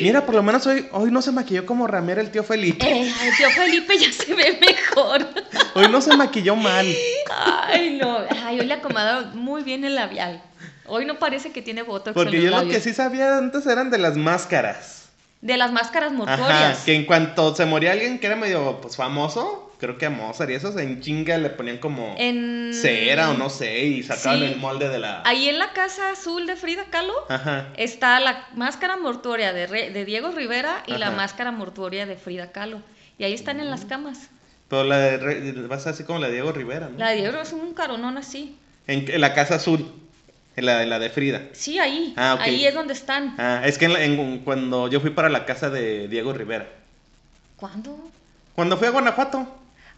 Mira, 0.01 0.25
por 0.25 0.33
lo 0.33 0.41
menos 0.41 0.65
hoy, 0.65 0.87
hoy 0.91 1.11
no 1.11 1.21
se 1.21 1.31
maquilló 1.31 1.65
como 1.65 1.85
Ramera 1.85 2.21
el 2.21 2.31
tío 2.31 2.43
Felipe. 2.43 2.89
Eh, 2.89 3.13
el 3.23 3.37
tío 3.37 3.49
Felipe 3.51 3.97
ya 3.97 4.11
se 4.11 4.33
ve 4.33 4.57
mejor. 4.59 5.27
Hoy 5.75 5.87
no 5.89 6.01
se 6.01 6.15
maquilló 6.17 6.55
mal. 6.55 6.87
Ay, 7.67 7.97
no. 8.01 8.19
Ay, 8.43 8.59
hoy 8.59 8.65
le 8.65 8.73
acomodaron 8.73 9.37
muy 9.37 9.61
bien 9.63 9.85
el 9.85 9.95
labial. 9.95 10.41
Hoy 10.87 11.05
no 11.05 11.19
parece 11.19 11.51
que 11.51 11.61
tiene 11.61 11.83
botox 11.83 12.13
Porque 12.13 12.37
en 12.37 12.43
yo 12.43 12.49
los 12.51 12.59
lo 12.59 12.59
que 12.61 12.65
labios. 12.67 12.83
sí 12.83 12.93
sabía 12.93 13.37
antes 13.37 13.65
eran 13.67 13.89
de 13.91 13.97
las 13.97 14.15
máscaras. 14.17 15.09
De 15.41 15.57
las 15.57 15.71
máscaras 15.71 16.09
Ajá, 16.11 16.17
mortuorias. 16.17 16.79
que 16.85 16.95
en 16.95 17.05
cuanto 17.05 17.53
se 17.55 17.65
moría 17.65 17.91
alguien 17.91 18.19
que 18.19 18.27
era 18.27 18.35
medio 18.35 18.79
pues 18.81 18.95
famoso, 18.95 19.64
creo 19.79 19.97
que 19.97 20.05
a 20.05 20.09
Mozart 20.09 20.49
y 20.49 20.53
esos 20.53 20.75
en 20.77 21.01
chinga 21.01 21.37
le 21.37 21.49
ponían 21.49 21.77
como 21.77 22.15
En... 22.17 22.71
cera 22.73 23.29
o 23.31 23.33
no 23.33 23.49
sé 23.49 23.85
y 23.85 24.03
sacaban 24.03 24.39
Sí. 24.39 24.45
el 24.45 24.55
molde 24.57 24.89
de 24.89 24.99
la 24.99 25.21
Ahí 25.25 25.49
en 25.49 25.59
la 25.59 25.73
casa 25.73 26.11
azul 26.11 26.45
de 26.47 26.55
Frida 26.55 26.85
Kahlo 26.89 27.13
Ajá. 27.29 27.67
está 27.77 28.19
la 28.19 28.47
máscara 28.55 28.97
mortuoria 28.97 29.53
de, 29.53 29.67
Re- 29.67 29.89
de 29.91 30.05
Diego 30.05 30.31
Rivera 30.31 30.83
y 30.87 30.93
la 30.97 31.11
máscara 31.11 31.51
mortuoria 31.51 32.05
de 32.05 32.15
Frida 32.15 32.51
Kahlo. 32.51 32.81
Y 33.17 33.23
ahí 33.23 33.33
están 33.33 33.59
en 33.59 33.69
las 33.69 33.85
camas. 33.85 34.29
Pero 34.69 34.83
la 34.83 34.97
de 34.97 35.17
Re- 35.17 35.51
va 35.67 35.75
a 35.75 35.79
ser 35.79 35.93
así 35.93 36.03
como 36.03 36.19
la 36.19 36.27
de 36.27 36.33
Diego 36.33 36.51
Rivera, 36.51 36.89
¿no? 36.89 36.97
La 36.97 37.09
de 37.11 37.17
Diego 37.17 37.37
es 37.39 37.53
un 37.53 37.73
caronón 37.73 38.17
así. 38.17 38.57
En, 38.87 39.09
en 39.09 39.21
la 39.21 39.33
casa 39.33 39.55
azul, 39.55 39.91
en 40.55 40.65
la, 40.65 40.83
en 40.83 40.89
la 40.89 40.99
de 40.99 41.09
Frida. 41.09 41.43
Sí, 41.53 41.79
ahí. 41.79 42.13
Ah, 42.17 42.33
ok. 42.35 42.41
Ahí 42.41 42.65
es 42.65 42.73
donde 42.73 42.93
están. 42.93 43.35
Ah, 43.37 43.61
es 43.65 43.77
que 43.77 43.85
en 43.85 43.93
la- 43.93 44.03
en- 44.03 44.39
cuando 44.39 44.87
yo 44.89 44.99
fui 45.01 45.11
para 45.11 45.29
la 45.29 45.45
casa 45.45 45.69
de 45.69 46.07
Diego 46.07 46.33
Rivera. 46.33 46.67
¿Cuándo? 47.57 48.09
Cuando 48.55 48.77
fui 48.77 48.87
a 48.87 48.91
Guanajuato. 48.91 49.47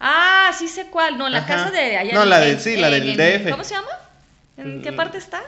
Ah, 0.00 0.50
sí 0.56 0.68
sé 0.68 0.86
cuál. 0.86 1.18
No, 1.18 1.28
la 1.28 1.38
Ajá. 1.38 1.46
casa 1.46 1.70
de 1.70 1.96
allá. 1.96 2.14
No, 2.14 2.22
en- 2.22 2.30
la 2.30 2.40
de- 2.40 2.52
en- 2.52 2.60
sí, 2.60 2.76
la 2.76 2.90
del 2.90 3.16
DF. 3.16 3.50
¿Cómo 3.50 3.64
se 3.64 3.74
llama? 3.74 3.88
¿En 4.56 4.82
qué 4.82 4.92
Mm. 4.92 4.96
parte 4.96 5.18
está? 5.18 5.42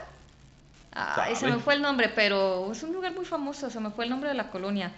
Ay, 0.93 1.37
se 1.37 1.47
me 1.47 1.59
fue 1.59 1.75
el 1.75 1.83
nombre, 1.83 2.09
pero 2.15 2.71
es 2.73 2.83
un 2.83 2.93
lugar 2.93 3.13
muy 3.13 3.25
famoso. 3.25 3.71
Se 3.71 3.79
me 3.81 3.91
fue 3.91 4.05
el 4.05 4.11
nombre 4.11 4.29
de 4.29 4.35
la 4.35 4.49
colonia. 4.51 4.91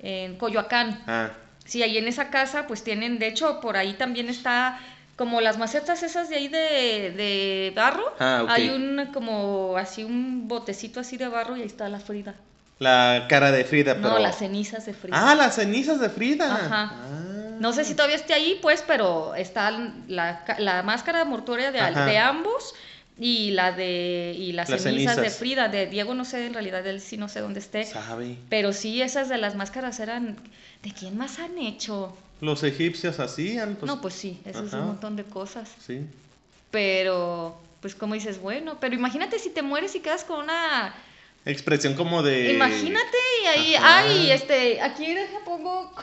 En 0.00 0.36
Coyoacán. 0.36 1.02
Ah, 1.06 1.30
Sí, 1.64 1.82
ahí 1.82 1.98
en 1.98 2.06
esa 2.06 2.30
casa, 2.30 2.68
pues 2.68 2.84
tienen, 2.84 3.18
de 3.18 3.26
hecho, 3.26 3.60
por 3.60 3.76
ahí 3.76 3.94
también 3.94 4.28
está 4.28 4.78
como 5.16 5.40
las 5.40 5.58
macetas 5.58 6.04
esas 6.04 6.28
de 6.28 6.36
ahí 6.36 6.46
de, 6.46 7.10
de 7.16 7.72
barro. 7.74 8.04
Ah, 8.20 8.42
ok. 8.44 8.50
Hay 8.50 8.68
un 8.68 9.06
como 9.12 9.76
así 9.76 10.04
un 10.04 10.46
botecito 10.46 11.00
así 11.00 11.16
de 11.16 11.26
barro 11.26 11.56
y 11.56 11.62
ahí 11.62 11.66
está 11.66 11.88
la 11.88 11.98
Frida. 11.98 12.34
la 12.78 13.26
cara 13.28 13.50
de 13.50 13.64
Frida, 13.64 13.94
pero. 13.96 14.10
No, 14.10 14.18
las 14.20 14.38
cenizas 14.38 14.86
de 14.86 14.94
Frida. 14.94 15.16
Ah, 15.30 15.34
las 15.34 15.56
cenizas 15.56 15.98
de 15.98 16.08
Frida. 16.08 16.54
Ajá. 16.54 16.92
Ah. 16.94 17.22
No 17.60 17.72
sé 17.72 17.84
si 17.84 17.94
todavía 17.94 18.16
esté 18.16 18.34
ahí, 18.34 18.58
pues, 18.60 18.84
pero 18.86 19.34
está 19.34 19.70
la, 20.08 20.44
la 20.58 20.82
máscara 20.82 21.24
mortuoria 21.24 21.72
de, 21.72 22.18
ambos 22.18 22.74
y 23.18 23.50
la 23.52 23.72
de 23.72 24.34
y 24.36 24.52
las, 24.52 24.68
Las 24.68 24.82
cenizas, 24.82 25.16
de. 25.16 25.30
Frida. 25.30 25.68
De 25.68 25.86
Diego 25.86 26.14
no 26.14 26.24
sé, 26.24 26.46
en 26.46 26.54
realidad 26.54 26.86
él 26.86 27.00
sí 27.00 27.16
no 27.16 27.28
sé 27.28 27.40
dónde 27.40 27.60
esté. 27.60 27.84
Sabe. 27.84 28.36
Pero 28.48 28.72
sí, 28.72 29.02
esas 29.02 29.28
de 29.28 29.38
las 29.38 29.54
máscaras 29.54 30.00
eran... 30.00 30.36
¿De 30.82 30.92
quién 30.92 31.16
más 31.16 31.38
han 31.38 31.58
hecho? 31.58 32.16
Los 32.40 32.62
egipcios 32.62 33.18
hacían, 33.18 33.76
pues. 33.76 33.86
no, 33.90 34.00
pues 34.00 34.14
sí, 34.14 34.40
eso 34.44 34.64
es 34.64 34.72
un 34.72 34.86
montón 34.86 35.16
de 35.16 35.24
cosas. 35.24 35.74
Sí. 35.84 36.02
Pero, 36.70 37.58
pues 37.80 37.94
como 37.94 38.14
dices, 38.14 38.40
bueno, 38.40 38.78
pero 38.78 38.94
imagínate 38.94 39.38
si 39.38 39.50
te 39.50 39.62
mueres 39.62 39.94
y 39.94 40.00
quedas 40.00 40.24
con 40.24 40.44
una... 40.44 40.94
Expresión 41.46 41.94
como 41.94 42.22
de. 42.24 42.52
Imagínate 42.54 43.16
y 43.42 43.46
ahí, 43.46 43.74
Ajá. 43.76 43.98
ay, 43.98 44.30
este, 44.32 44.80
aquí 44.82 45.14
deja 45.14 45.38
pongo... 45.44 45.94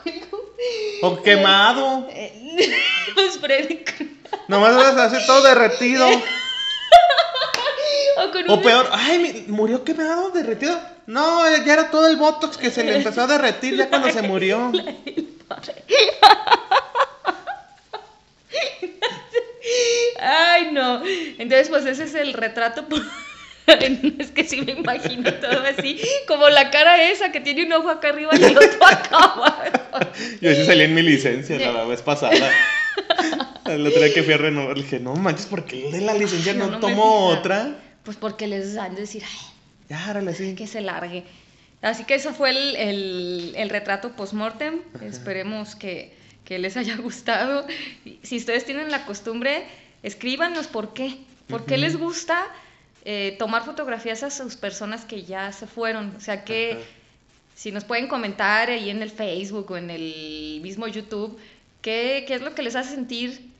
O 1.02 1.22
quemado. 1.22 2.08
Eh, 2.16 2.72
pues 3.14 3.38
Freddy 3.38 3.84
Nomás 4.48 4.74
vas 4.74 4.96
a 4.96 5.04
hacer 5.04 5.24
todo 5.26 5.42
derretido. 5.42 6.08
O 8.16 8.30
con 8.30 8.48
O 8.48 8.54
una- 8.54 8.62
peor, 8.62 8.88
ay, 8.92 9.44
murió 9.48 9.82
quemado, 9.84 10.30
derretido. 10.30 10.80
No, 11.06 11.44
ya 11.64 11.72
era 11.72 11.90
todo 11.90 12.06
el 12.06 12.16
botox 12.16 12.56
que 12.56 12.70
se 12.70 12.84
le 12.84 12.96
empezó 12.96 13.22
a 13.22 13.26
derretir 13.26 13.76
ya 13.76 13.88
cuando 13.88 14.10
se 14.10 14.22
murió. 14.22 14.70
Ay, 20.20 20.70
no. 20.72 21.02
Entonces, 21.04 21.68
pues 21.68 21.86
ese 21.86 22.04
es 22.04 22.14
el 22.14 22.32
retrato. 22.34 22.86
Es 24.18 24.30
que 24.30 24.44
sí 24.44 24.60
me 24.62 24.72
imagino 24.72 25.32
todo 25.34 25.62
así, 25.66 26.00
como 26.28 26.48
la 26.50 26.70
cara 26.70 27.02
esa 27.10 27.32
que 27.32 27.40
tiene 27.40 27.64
un 27.64 27.72
ojo 27.72 27.90
acá 27.90 28.08
arriba 28.10 28.32
y 28.38 28.42
el 28.44 28.56
otro 28.56 28.86
acá 28.86 29.16
abajo. 29.16 30.10
Yo 30.40 30.54
sí 30.54 30.64
salí 30.66 30.82
en 30.82 30.94
mi 30.94 31.02
licencia 31.02 31.58
Sí. 31.58 31.64
la 31.64 31.84
vez 31.84 32.02
pasada. 32.02 32.50
Otro 33.64 33.80
día 33.80 34.12
que 34.12 34.22
fui 34.22 34.34
a 34.34 34.38
renovar, 34.38 34.76
le 34.76 34.82
dije, 34.82 35.00
no 35.00 35.14
manches, 35.14 35.46
¿por 35.46 35.64
qué 35.64 35.90
de 35.90 36.00
la 36.02 36.14
licencia 36.14 36.52
Ay, 36.52 36.58
no, 36.58 36.66
no, 36.70 36.80
tomo 36.80 37.28
otra? 37.28 37.76
Pues 38.04 38.16
porque 38.16 38.46
les 38.46 38.76
han 38.76 38.94
de 38.94 39.02
decir, 39.02 39.22
ay, 39.24 39.38
Ya, 39.88 40.10
árale, 40.10 40.34
sí. 40.34 40.54
que 40.54 40.66
se 40.66 40.80
largue. 40.82 41.24
Así 41.80 42.04
que 42.04 42.14
eso 42.14 42.32
fue 42.34 42.50
el, 42.50 42.76
el, 42.76 43.52
el 43.56 43.70
retrato 43.70 44.12
post-mortem. 44.12 44.80
Esperemos 45.02 45.74
que, 45.74 46.14
que 46.44 46.58
les 46.58 46.76
haya 46.76 46.96
gustado. 46.96 47.66
Si 48.22 48.36
ustedes 48.36 48.64
tienen 48.64 48.90
la 48.90 49.04
costumbre, 49.06 49.64
escríbanos 50.02 50.66
por 50.66 50.92
qué. 50.94 51.16
¿Por 51.46 51.66
qué 51.66 51.76
les 51.76 51.96
gusta 51.98 52.46
eh, 53.04 53.36
tomar 53.38 53.64
fotografías 53.64 54.22
a 54.22 54.30
sus 54.30 54.56
personas 54.56 55.04
que 55.04 55.24
ya 55.24 55.52
se 55.52 55.66
fueron? 55.66 56.14
O 56.16 56.20
sea 56.20 56.44
que 56.44 56.72
Ajá. 56.72 56.80
si 57.54 57.70
nos 57.72 57.84
pueden 57.84 58.08
comentar 58.08 58.70
ahí 58.70 58.90
en 58.90 59.02
el 59.02 59.10
Facebook 59.10 59.70
o 59.70 59.76
en 59.76 59.90
el 59.90 60.60
mismo 60.62 60.86
YouTube, 60.88 61.38
¿qué, 61.82 62.24
qué 62.26 62.34
es 62.34 62.42
lo 62.42 62.54
que 62.54 62.62
les 62.62 62.76
hace 62.76 62.90
sentir 62.94 63.50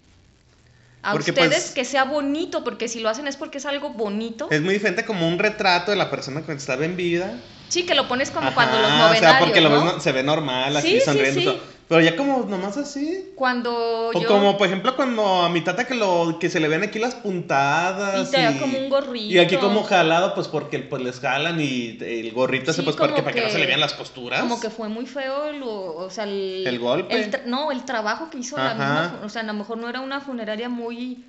a 1.02 1.12
Porque, 1.12 1.32
ustedes 1.32 1.48
pues, 1.64 1.70
que 1.72 1.84
sea 1.84 2.04
bonito? 2.04 2.64
Porque 2.64 2.88
si 2.88 3.00
lo 3.00 3.08
hacen 3.10 3.26
es 3.26 3.36
porque 3.36 3.58
es 3.58 3.66
algo 3.66 3.90
bonito. 3.90 4.48
Es 4.50 4.62
muy 4.62 4.74
diferente 4.74 5.04
como 5.04 5.28
un 5.28 5.38
retrato 5.38 5.90
de 5.90 5.96
la 5.98 6.10
persona 6.10 6.40
cuando 6.42 6.60
estaba 6.60 6.84
en 6.84 6.96
vida. 6.96 7.34
Sí, 7.68 7.84
que 7.84 7.94
lo 7.94 8.08
pones 8.08 8.30
como 8.30 8.46
Ajá, 8.48 8.54
cuando 8.54 8.78
los 8.78 8.90
O 8.90 8.96
novenarios, 8.96 9.18
sea, 9.20 9.38
porque 9.40 9.60
lo 9.60 9.70
ves, 9.94 10.02
se 10.02 10.12
ve 10.12 10.22
normal, 10.22 10.76
así 10.76 10.88
Sí, 10.88 10.98
sí, 11.00 11.04
sonriendo. 11.04 11.40
y 11.40 11.44
sí. 11.44 11.60
Pero 11.86 12.00
ya 12.00 12.16
como 12.16 12.46
nomás 12.48 12.76
así. 12.78 13.32
Cuando 13.34 14.08
O 14.08 14.12
yo... 14.20 14.26
como, 14.26 14.56
por 14.56 14.66
ejemplo, 14.66 14.96
cuando 14.96 15.42
a 15.42 15.50
mi 15.50 15.60
tata 15.60 15.86
que, 15.86 15.94
lo, 15.94 16.38
que 16.40 16.48
se 16.48 16.58
le 16.58 16.68
ven 16.68 16.82
aquí 16.82 16.98
las 16.98 17.14
puntadas. 17.14 18.28
Y 18.28 18.30
te 18.30 18.42
da 18.42 18.58
como 18.58 18.78
un 18.78 18.88
gorrito. 18.88 19.34
Y 19.34 19.38
aquí 19.38 19.56
como 19.58 19.82
jalado, 19.82 20.34
pues 20.34 20.48
porque 20.48 20.78
pues 20.78 21.02
les 21.02 21.20
jalan 21.20 21.60
y 21.60 21.98
el 22.00 22.32
gorrito 22.32 22.72
Sí, 22.72 22.82
pues 22.82 22.96
porque 22.96 23.22
para 23.22 23.34
que, 23.34 23.42
no 23.42 23.50
se 23.50 23.58
le 23.58 23.66
vean 23.66 23.80
las 23.80 23.92
costuras. 23.92 24.40
Como 24.40 24.60
que 24.60 24.70
fue 24.70 24.88
muy 24.88 25.04
feo, 25.04 25.52
lo- 25.52 25.96
o 25.96 26.10
sea, 26.10 26.24
el... 26.24 26.64
¿El 26.66 26.78
golpe? 26.78 27.14
el 27.14 27.30
no, 27.46 27.70
el 27.70 27.84
trabajo 27.84 28.30
que 28.30 28.38
hizo 28.38 28.56
la 28.56 28.70
misma... 28.74 29.20
O 29.24 29.28
sea, 29.28 29.42
a 29.42 29.44
lo 29.44 29.52
mejor 29.52 29.76
no 29.76 29.88
era 29.88 30.00
una 30.00 30.20
funeraria 30.22 30.70
muy... 30.70 31.22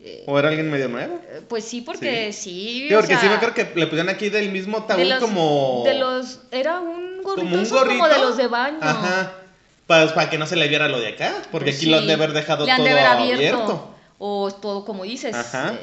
eh, 0.00 0.24
¿O 0.26 0.36
era 0.36 0.48
alguien 0.48 0.68
medio 0.68 0.88
nuevo? 0.88 1.20
eh, 1.30 1.42
pues 1.48 1.64
sí, 1.64 1.80
porque 1.80 2.32
sí, 2.32 2.86
Sí, 2.88 2.94
o 2.94 2.98
porque 2.98 3.14
sí 3.14 3.20
sea, 3.20 3.30
me 3.30 3.36
acuerdo 3.36 3.54
que 3.54 3.72
le 3.78 3.86
pusieron 3.86 4.08
aquí 4.08 4.30
del 4.30 4.50
mismo 4.50 4.80
de 4.80 4.86
tabú 4.88 5.04
los, 5.04 5.18
como... 5.20 5.82
De 5.86 5.94
los... 5.94 6.40
Era 6.50 6.80
un 6.80 7.22
gorrito, 7.22 7.48
como 7.48 7.62
un 7.62 7.68
gorrito. 7.70 7.98
como 8.00 8.08
de 8.08 8.18
los 8.18 8.36
de 8.36 8.48
baño. 8.48 8.78
Ajá. 8.80 9.34
Pues 10.00 10.12
para 10.12 10.30
que 10.30 10.38
no 10.38 10.46
se 10.46 10.56
le 10.56 10.68
viera 10.68 10.88
lo 10.88 11.00
de 11.00 11.08
acá. 11.08 11.34
Porque 11.50 11.66
Pues 11.66 11.78
aquí 11.78 11.86
lo 11.86 11.98
han 11.98 12.06
de 12.06 12.14
haber 12.14 12.32
dejado 12.32 12.64
todo 12.64 12.74
haber 12.74 12.98
abierto. 12.98 13.88
O 14.18 14.52
todo, 14.52 14.84
como 14.84 15.02
dices, 15.02 15.34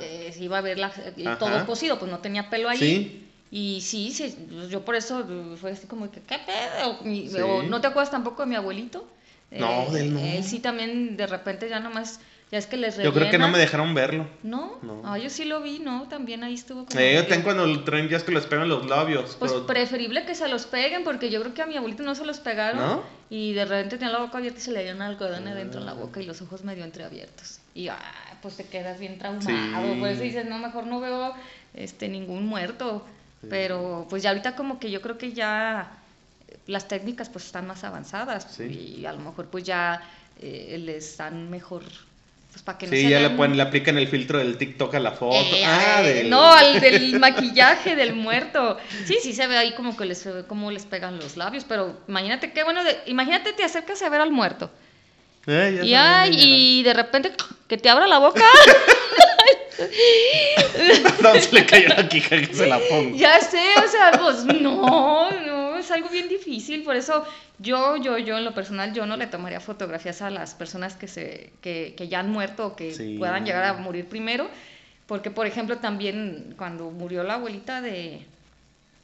eh, 0.01 0.31
se 0.33 0.43
iba 0.43 0.59
a 0.59 0.61
ver 0.61 0.79
la, 0.79 0.91
todo 1.37 1.65
cocido, 1.65 1.99
pues 1.99 2.09
no 2.09 2.19
tenía 2.19 2.49
pelo 2.49 2.69
ahí. 2.69 2.77
Sí. 2.77 3.25
Y 3.51 3.81
sí, 3.81 4.11
sí, 4.11 4.37
yo 4.69 4.85
por 4.85 4.95
eso 4.95 5.25
fue 5.59 5.71
así 5.71 5.87
como 5.87 6.09
que, 6.09 6.21
¿qué 6.21 6.37
pedo? 6.39 6.99
Sí. 7.03 7.29
O 7.41 7.63
no 7.63 7.81
te 7.81 7.87
acuerdas 7.87 8.11
tampoco 8.11 8.43
de 8.43 8.47
mi 8.47 8.55
abuelito, 8.55 9.05
No, 9.51 9.87
Eh, 9.87 9.91
de 9.91 10.01
él 10.01 10.13
no. 10.13 10.19
Él 10.19 10.43
sí 10.43 10.59
también 10.59 11.17
de 11.17 11.25
repente 11.27 11.67
ya 11.69 11.79
nomás, 11.79 12.19
ya 12.51 12.57
es 12.57 12.67
que 12.67 12.77
les 12.77 12.97
Yo 12.97 13.13
creo 13.13 13.29
que 13.31 13.37
no 13.37 13.47
me 13.49 13.57
dejaron 13.57 13.93
verlo. 13.93 14.27
¿No? 14.43 14.77
No. 14.81 15.01
Ah, 15.03 15.17
yo 15.17 15.29
sí 15.29 15.45
lo 15.45 15.61
vi, 15.61 15.79
¿no? 15.79 16.07
También 16.07 16.43
ahí 16.43 16.53
estuvo 16.53 16.85
como... 16.85 16.99
Eh, 16.99 17.15
yo 17.15 17.25
tengo 17.27 17.43
cuando 17.45 17.65
el 17.65 17.83
tren 17.83 18.09
ya 18.09 18.17
es 18.17 18.23
que 18.23 18.31
les 18.31 18.45
pegan 18.45 18.69
los 18.69 18.87
labios. 18.87 19.35
Pues 19.39 19.51
pero- 19.51 19.65
preferible 19.65 20.25
que 20.25 20.35
se 20.35 20.47
los 20.47 20.65
peguen, 20.65 21.03
porque 21.03 21.29
yo 21.29 21.41
creo 21.41 21.53
que 21.53 21.61
a 21.61 21.65
mi 21.65 21.77
abuelito 21.77 22.03
no 22.03 22.13
se 22.15 22.25
los 22.25 22.39
pegaron. 22.39 22.79
¿No? 22.79 23.03
Y 23.31 23.53
de 23.53 23.65
repente 23.65 23.97
tenía 23.97 24.13
la 24.13 24.19
boca 24.19 24.37
abierta 24.39 24.59
y 24.59 24.61
se 24.63 24.71
le 24.71 24.83
dio 24.83 24.93
un 24.95 25.01
algodón 25.01 25.47
adentro 25.47 25.79
en 25.79 25.85
la 25.85 25.93
boca 25.93 26.19
y 26.21 26.25
los 26.25 26.41
ojos 26.41 26.63
medio 26.63 26.83
entreabiertos. 26.83 27.59
Y 27.75 27.87
ah, 27.89 27.97
pues 28.41 28.57
te 28.57 28.65
quedas 28.65 28.99
bien 28.99 29.17
traumado. 29.19 29.47
Sí. 29.93 29.99
Por 29.99 30.09
eso 30.09 30.21
dices, 30.23 30.45
no, 30.45 30.57
mejor 30.57 30.85
no 30.87 30.99
veo 30.99 31.33
este 31.73 32.07
ningún 32.07 32.45
muerto. 32.47 33.05
Pero 33.49 34.05
pues 34.09 34.21
ya 34.23 34.29
ahorita 34.31 34.55
como 34.55 34.79
que 34.79 34.91
yo 34.91 35.01
creo 35.01 35.17
que 35.17 35.31
ya 35.31 35.91
eh, 35.91 35.98
las 36.67 36.87
técnicas 36.87 37.29
pues 37.29 37.45
están 37.45 37.67
más 37.67 37.83
avanzadas. 37.83 38.47
Sí. 38.55 38.97
Y 38.99 39.05
a 39.05 39.11
lo 39.13 39.19
mejor 39.19 39.47
pues 39.47 39.63
ya 39.63 40.01
eh, 40.41 40.77
les 40.79 41.17
dan 41.17 41.49
mejor. 41.49 41.83
Pues 42.51 42.63
para 42.63 42.77
que 42.79 42.87
no 42.87 42.93
Sí, 42.93 43.03
se 43.03 43.09
ya 43.09 43.19
le, 43.19 43.29
ponen, 43.29 43.57
le 43.57 43.61
aplican 43.63 43.97
el 43.99 44.07
filtro 44.07 44.39
del 44.39 44.57
TikTok 44.57 44.95
a 44.95 44.99
la 44.99 45.11
foto. 45.11 45.35
eh, 45.35 45.63
ah, 45.65 46.01
eh, 46.03 46.13
del... 46.13 46.29
No, 46.31 46.51
al 46.51 46.79
del 46.81 47.19
maquillaje 47.19 47.95
del 47.95 48.13
muerto. 48.15 48.77
Sí, 49.05 49.17
sí 49.21 49.33
se 49.33 49.45
ve 49.45 49.55
ahí 49.57 49.73
como 49.75 49.95
que 49.95 50.05
les 50.05 50.27
como 50.47 50.71
les 50.71 50.85
pegan 50.85 51.19
los 51.19 51.37
labios, 51.37 51.63
pero 51.67 51.99
imagínate 52.07 52.51
qué 52.51 52.63
bueno, 52.63 52.83
de- 52.83 52.97
imagínate 53.05 53.53
te 53.53 53.63
acercas 53.63 54.01
a 54.01 54.09
ver 54.09 54.21
al 54.21 54.31
muerto. 54.31 54.71
Eh, 55.47 55.75
ya 55.77 55.85
Y, 55.85 55.93
ay, 55.95 56.35
y 56.79 56.83
de 56.83 56.93
repente 56.93 57.31
que 57.67 57.77
te 57.77 57.87
abra 57.89 58.07
la 58.07 58.17
boca. 58.19 58.43
No, 61.21 61.33
se 61.39 61.53
le 61.53 61.65
cayó 61.65 61.87
la 61.89 62.07
quija 62.09 62.37
que 62.37 62.53
se 62.53 62.67
la 62.67 62.79
pongo. 62.89 63.15
ya 63.15 63.39
sé, 63.39 63.63
o 63.85 63.87
sea, 63.89 64.11
pues 64.19 64.43
no, 64.43 65.31
no, 65.31 65.31
es 65.79 65.91
algo 65.91 66.09
bien 66.09 66.27
difícil, 66.29 66.83
por 66.83 66.95
eso 66.95 67.25
yo, 67.59 67.97
yo, 67.97 68.17
yo 68.17 68.37
en 68.37 68.45
lo 68.45 68.53
personal, 68.53 68.93
yo 68.93 69.05
no 69.05 69.17
le 69.17 69.27
tomaría 69.27 69.59
fotografías 69.59 70.21
a 70.21 70.29
las 70.29 70.53
personas 70.55 70.95
que 70.95 71.07
se, 71.07 71.51
que, 71.61 71.93
que 71.97 72.07
ya 72.07 72.19
han 72.19 72.29
muerto 72.29 72.67
o 72.67 72.75
que 72.75 72.93
Sí. 72.93 73.15
puedan 73.17 73.45
llegar 73.45 73.63
a 73.65 73.73
morir 73.73 74.05
primero, 74.07 74.49
porque 75.07 75.31
por 75.31 75.47
ejemplo 75.47 75.77
también 75.77 76.53
cuando 76.57 76.91
murió 76.91 77.23
la 77.23 77.35
abuelita 77.35 77.81
de, 77.81 78.25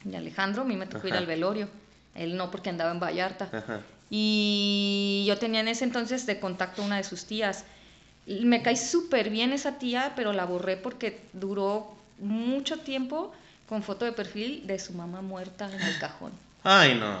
de 0.04 0.16
Alejandro, 0.16 0.62
a 0.62 0.64
mí 0.64 0.76
me 0.76 0.86
tocó 0.86 1.06
ir 1.08 1.14
Ajá. 1.14 1.20
al 1.20 1.26
velorio, 1.26 1.68
él 2.14 2.36
no 2.36 2.50
porque 2.50 2.70
andaba 2.70 2.92
en 2.92 3.00
Vallarta. 3.00 3.48
Ajá. 3.52 3.80
Y 4.08 5.24
yo 5.26 5.36
tenía 5.38 5.60
en 5.60 5.68
ese 5.68 5.84
entonces 5.84 6.26
de 6.26 6.38
contacto 6.38 6.82
una 6.82 6.96
de 6.96 7.04
sus 7.04 7.24
tías. 7.26 7.64
Me 8.26 8.62
caí 8.62 8.76
súper 8.76 9.30
bien 9.30 9.52
esa 9.52 9.78
tía, 9.78 10.12
pero 10.16 10.32
la 10.32 10.44
borré 10.44 10.76
porque 10.76 11.20
duró 11.32 11.94
mucho 12.18 12.78
tiempo 12.78 13.32
con 13.68 13.82
foto 13.82 14.04
de 14.04 14.12
perfil 14.12 14.66
de 14.66 14.78
su 14.78 14.92
mamá 14.92 15.22
muerta 15.22 15.68
en 15.72 15.80
el 15.82 15.98
cajón. 15.98 16.32
Ay, 16.66 16.94
no. 16.94 17.12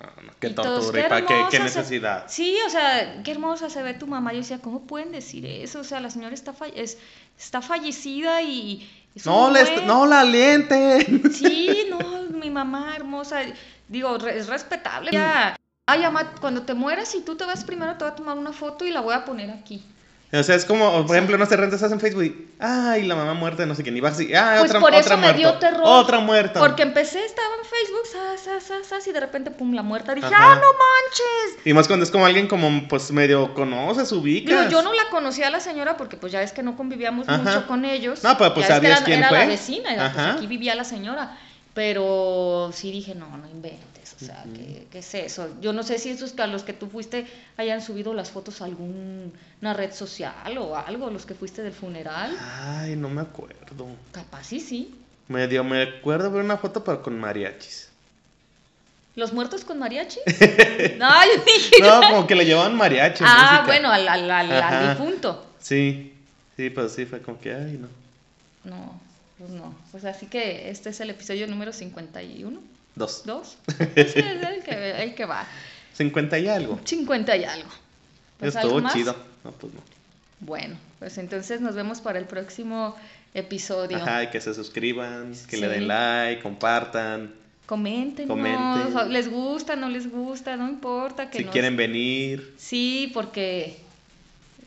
No, 0.00 0.22
no, 0.22 0.32
Qué 0.40 0.50
tortura. 0.50 1.00
¿Y 1.00 1.08
para 1.08 1.26
qué? 1.26 1.34
¿Qué 1.50 1.56
hermosa 1.56 1.68
se- 1.68 1.78
necesidad? 1.80 2.24
Sí, 2.28 2.56
o 2.66 2.70
sea, 2.70 3.22
qué 3.22 3.32
hermosa 3.32 3.68
se 3.68 3.82
ve 3.82 3.94
tu 3.94 4.06
mamá. 4.06 4.32
Yo 4.32 4.38
decía, 4.38 4.58
¿cómo 4.60 4.82
pueden 4.86 5.12
decir 5.12 5.44
eso? 5.44 5.80
O 5.80 5.84
sea, 5.84 6.00
la 6.00 6.10
señora 6.10 6.34
está, 6.34 6.52
fa- 6.52 6.68
es- 6.68 6.96
está 7.38 7.60
fallecida 7.60 8.40
y... 8.42 8.88
es 9.14 9.26
No, 9.26 9.50
le 9.50 9.60
est- 9.62 9.82
no 9.84 10.06
la 10.06 10.20
alienten. 10.20 11.22
Sí, 11.32 11.84
no, 11.90 11.98
mi 12.32 12.50
mamá 12.50 12.94
hermosa. 12.96 13.40
Digo, 13.88 14.16
es 14.16 14.46
respetable. 14.46 15.10
Ya. 15.12 15.56
Ay, 15.86 16.00
mamá, 16.02 16.34
cuando 16.40 16.62
te 16.62 16.72
mueras 16.74 17.14
y 17.14 17.20
tú 17.22 17.36
te 17.36 17.44
vas 17.44 17.64
primero, 17.64 17.96
te 17.96 18.04
voy 18.04 18.12
a 18.12 18.16
tomar 18.16 18.38
una 18.38 18.52
foto 18.52 18.86
y 18.86 18.90
la 18.90 19.00
voy 19.00 19.14
a 19.14 19.24
poner 19.24 19.50
aquí. 19.50 19.82
O 20.32 20.42
sea, 20.44 20.54
es 20.54 20.64
como, 20.64 21.04
por 21.06 21.16
ejemplo, 21.16 21.36
no 21.38 21.44
sé, 21.46 21.56
rentas 21.56 21.82
en 21.82 21.98
Facebook 21.98 22.22
y, 22.22 22.48
ay, 22.60 23.02
la 23.02 23.16
mamá 23.16 23.34
muerta, 23.34 23.66
no 23.66 23.74
sé 23.74 23.82
quién, 23.82 23.96
y 23.96 24.00
vas 24.00 24.12
así, 24.14 24.32
ah, 24.32 24.58
Pues 24.60 24.70
otra, 24.70 24.80
por 24.80 24.94
eso 24.94 25.00
otra 25.00 25.16
me 25.16 25.22
muerta. 25.22 25.38
dio 25.38 25.54
terror. 25.54 25.82
Otra 25.84 26.20
muerta. 26.20 26.60
Porque 26.60 26.82
empecé, 26.82 27.24
estaba 27.24 27.48
en 27.60 27.64
Facebook, 27.68 28.06
sas, 28.06 28.40
sas, 28.40 28.62
sas, 28.62 28.86
sas, 28.86 29.06
y 29.08 29.12
de 29.12 29.18
repente, 29.18 29.50
pum, 29.50 29.72
la 29.74 29.82
muerta. 29.82 30.14
Dije, 30.14 30.28
Ajá. 30.28 30.52
¡ah, 30.52 30.54
no 30.54 30.60
manches! 30.72 31.66
Y 31.66 31.72
más 31.74 31.88
cuando 31.88 32.04
es 32.04 32.12
como 32.12 32.26
alguien 32.26 32.46
como, 32.46 32.86
pues, 32.86 33.10
medio 33.10 33.54
conoces, 33.54 34.12
ubicas. 34.12 34.68
Digo, 34.68 34.70
yo 34.70 34.82
no 34.82 34.92
la 34.92 35.08
conocía 35.10 35.48
a 35.48 35.50
la 35.50 35.58
señora 35.58 35.96
porque 35.96 36.16
pues 36.16 36.30
ya 36.32 36.38
ves 36.38 36.52
que 36.52 36.62
no 36.62 36.76
convivíamos 36.76 37.28
Ajá. 37.28 37.38
mucho 37.42 37.66
con 37.66 37.84
ellos. 37.84 38.22
No, 38.22 38.38
pero, 38.38 38.54
pues, 38.54 38.66
sabías 38.68 38.98
era, 38.98 39.04
quién 39.04 39.18
era 39.18 39.28
fue. 39.30 39.38
la 39.38 39.46
vecina, 39.46 39.92
era, 39.92 40.12
pues, 40.12 40.26
aquí 40.26 40.46
vivía 40.46 40.76
la 40.76 40.84
señora. 40.84 41.36
Pero 41.74 42.70
sí 42.72 42.92
dije, 42.92 43.14
no, 43.14 43.36
no 43.36 43.48
inventes, 43.48 43.80
o 44.22 44.26
sea, 44.26 44.44
¿qué, 44.54 44.86
qué 44.90 44.98
es 44.98 45.14
eso? 45.14 45.48
Yo 45.60 45.72
no 45.72 45.82
sé 45.82 45.98
si 45.98 46.10
esos 46.10 46.32
que 46.32 46.42
a 46.42 46.46
los 46.46 46.62
que 46.62 46.72
tú 46.72 46.88
fuiste 46.88 47.26
hayan 47.56 47.80
subido 47.82 48.12
las 48.14 48.30
fotos 48.30 48.60
a 48.60 48.66
alguna 48.66 49.74
red 49.74 49.92
social 49.92 50.56
o 50.58 50.76
algo, 50.76 51.10
los 51.10 51.26
que 51.26 51.34
fuiste 51.34 51.62
del 51.62 51.72
funeral. 51.72 52.36
Ay, 52.40 52.96
no 52.96 53.08
me 53.08 53.22
acuerdo. 53.22 53.86
Capaz 54.12 54.44
sí, 54.44 54.60
sí. 54.60 54.94
Medio 55.28 55.62
me 55.64 55.82
acuerdo 55.82 56.30
ver 56.30 56.44
una 56.44 56.56
foto, 56.56 56.82
pero 56.84 57.02
con 57.02 57.18
mariachis. 57.18 57.88
¿Los 59.16 59.32
muertos 59.32 59.64
con 59.64 59.78
mariachi? 59.78 60.20
no, 60.98 61.08
yo 61.24 61.44
dije... 61.44 61.76
No, 61.82 62.00
como 62.08 62.26
que 62.26 62.34
le 62.34 62.44
llevaban 62.46 62.76
mariachi. 62.76 63.24
ah, 63.26 63.62
música. 63.62 63.66
bueno, 63.66 63.90
al, 63.90 64.06
al, 64.08 64.30
al- 64.30 64.88
difunto. 64.96 65.46
Sí, 65.58 66.14
sí, 66.56 66.70
pues 66.70 66.92
sí, 66.92 67.06
fue 67.06 67.20
como 67.20 67.38
que, 67.40 67.52
ay, 67.52 67.78
no. 67.80 67.88
No, 68.64 69.00
pues 69.38 69.50
no. 69.50 69.74
Pues 69.90 70.04
así 70.04 70.26
que 70.26 70.70
este 70.70 70.90
es 70.90 71.00
el 71.00 71.10
episodio 71.10 71.46
número 71.48 71.72
51. 71.72 72.60
Dos. 73.00 73.22
¿Dos? 73.24 73.56
Es 73.96 74.14
el 74.16 74.62
que, 74.64 75.02
el 75.02 75.14
que 75.16 75.24
va. 75.24 75.46
50 75.94 76.38
y 76.38 76.48
algo. 76.48 76.78
50 76.84 77.36
y 77.36 77.44
algo. 77.44 77.68
Pues, 78.38 78.54
¿algo 78.56 78.78
Estuvo 78.78 78.92
chido. 78.92 79.16
No, 79.44 79.52
pues 79.52 79.74
no. 79.74 79.80
Bueno, 80.40 80.76
pues 80.98 81.18
entonces 81.18 81.60
nos 81.60 81.74
vemos 81.74 82.00
para 82.00 82.18
el 82.18 82.26
próximo 82.26 82.96
episodio. 83.34 83.96
Ajá, 83.98 84.24
y 84.24 84.26
que 84.28 84.40
se 84.40 84.54
suscriban, 84.54 85.32
que 85.48 85.56
le 85.56 85.68
den 85.68 85.88
like, 85.88 86.42
compartan. 86.42 87.34
Comenten, 87.66 88.26
Comenten. 88.26 89.12
les 89.12 89.28
gusta, 89.30 89.76
no 89.76 89.88
les 89.88 90.10
gusta, 90.10 90.56
no 90.56 90.68
importa 90.68 91.30
que 91.30 91.38
si 91.38 91.44
nos- 91.44 91.52
quieren 91.52 91.76
venir, 91.76 92.54
Sí, 92.58 93.10
porque 93.14 93.76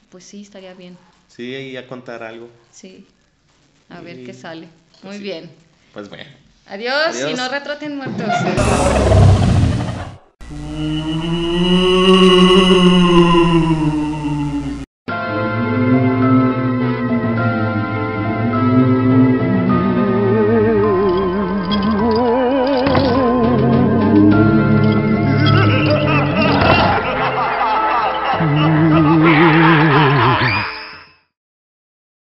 pues 0.10 0.24
sí, 0.24 0.44
estaría 0.44 0.74
bien. 0.74 0.98
sí, 1.28 1.44
y 1.54 1.78
a 1.78 1.86
contar 1.88 2.24
algo. 2.24 2.50
Sí. 2.72 3.06
A 3.90 4.00
ver 4.02 4.24
qué 4.24 4.34
sale. 4.34 4.68
Pues 4.92 5.04
Muy 5.04 5.18
sí. 5.18 5.24
bien. 5.24 5.50
Pues 5.94 6.08
bueno. 6.10 6.30
Adiós, 6.68 7.16
Adiós. 7.16 7.32
y 7.32 7.34
no 7.34 7.50
retraten 7.50 7.98
muertos. 7.98 8.28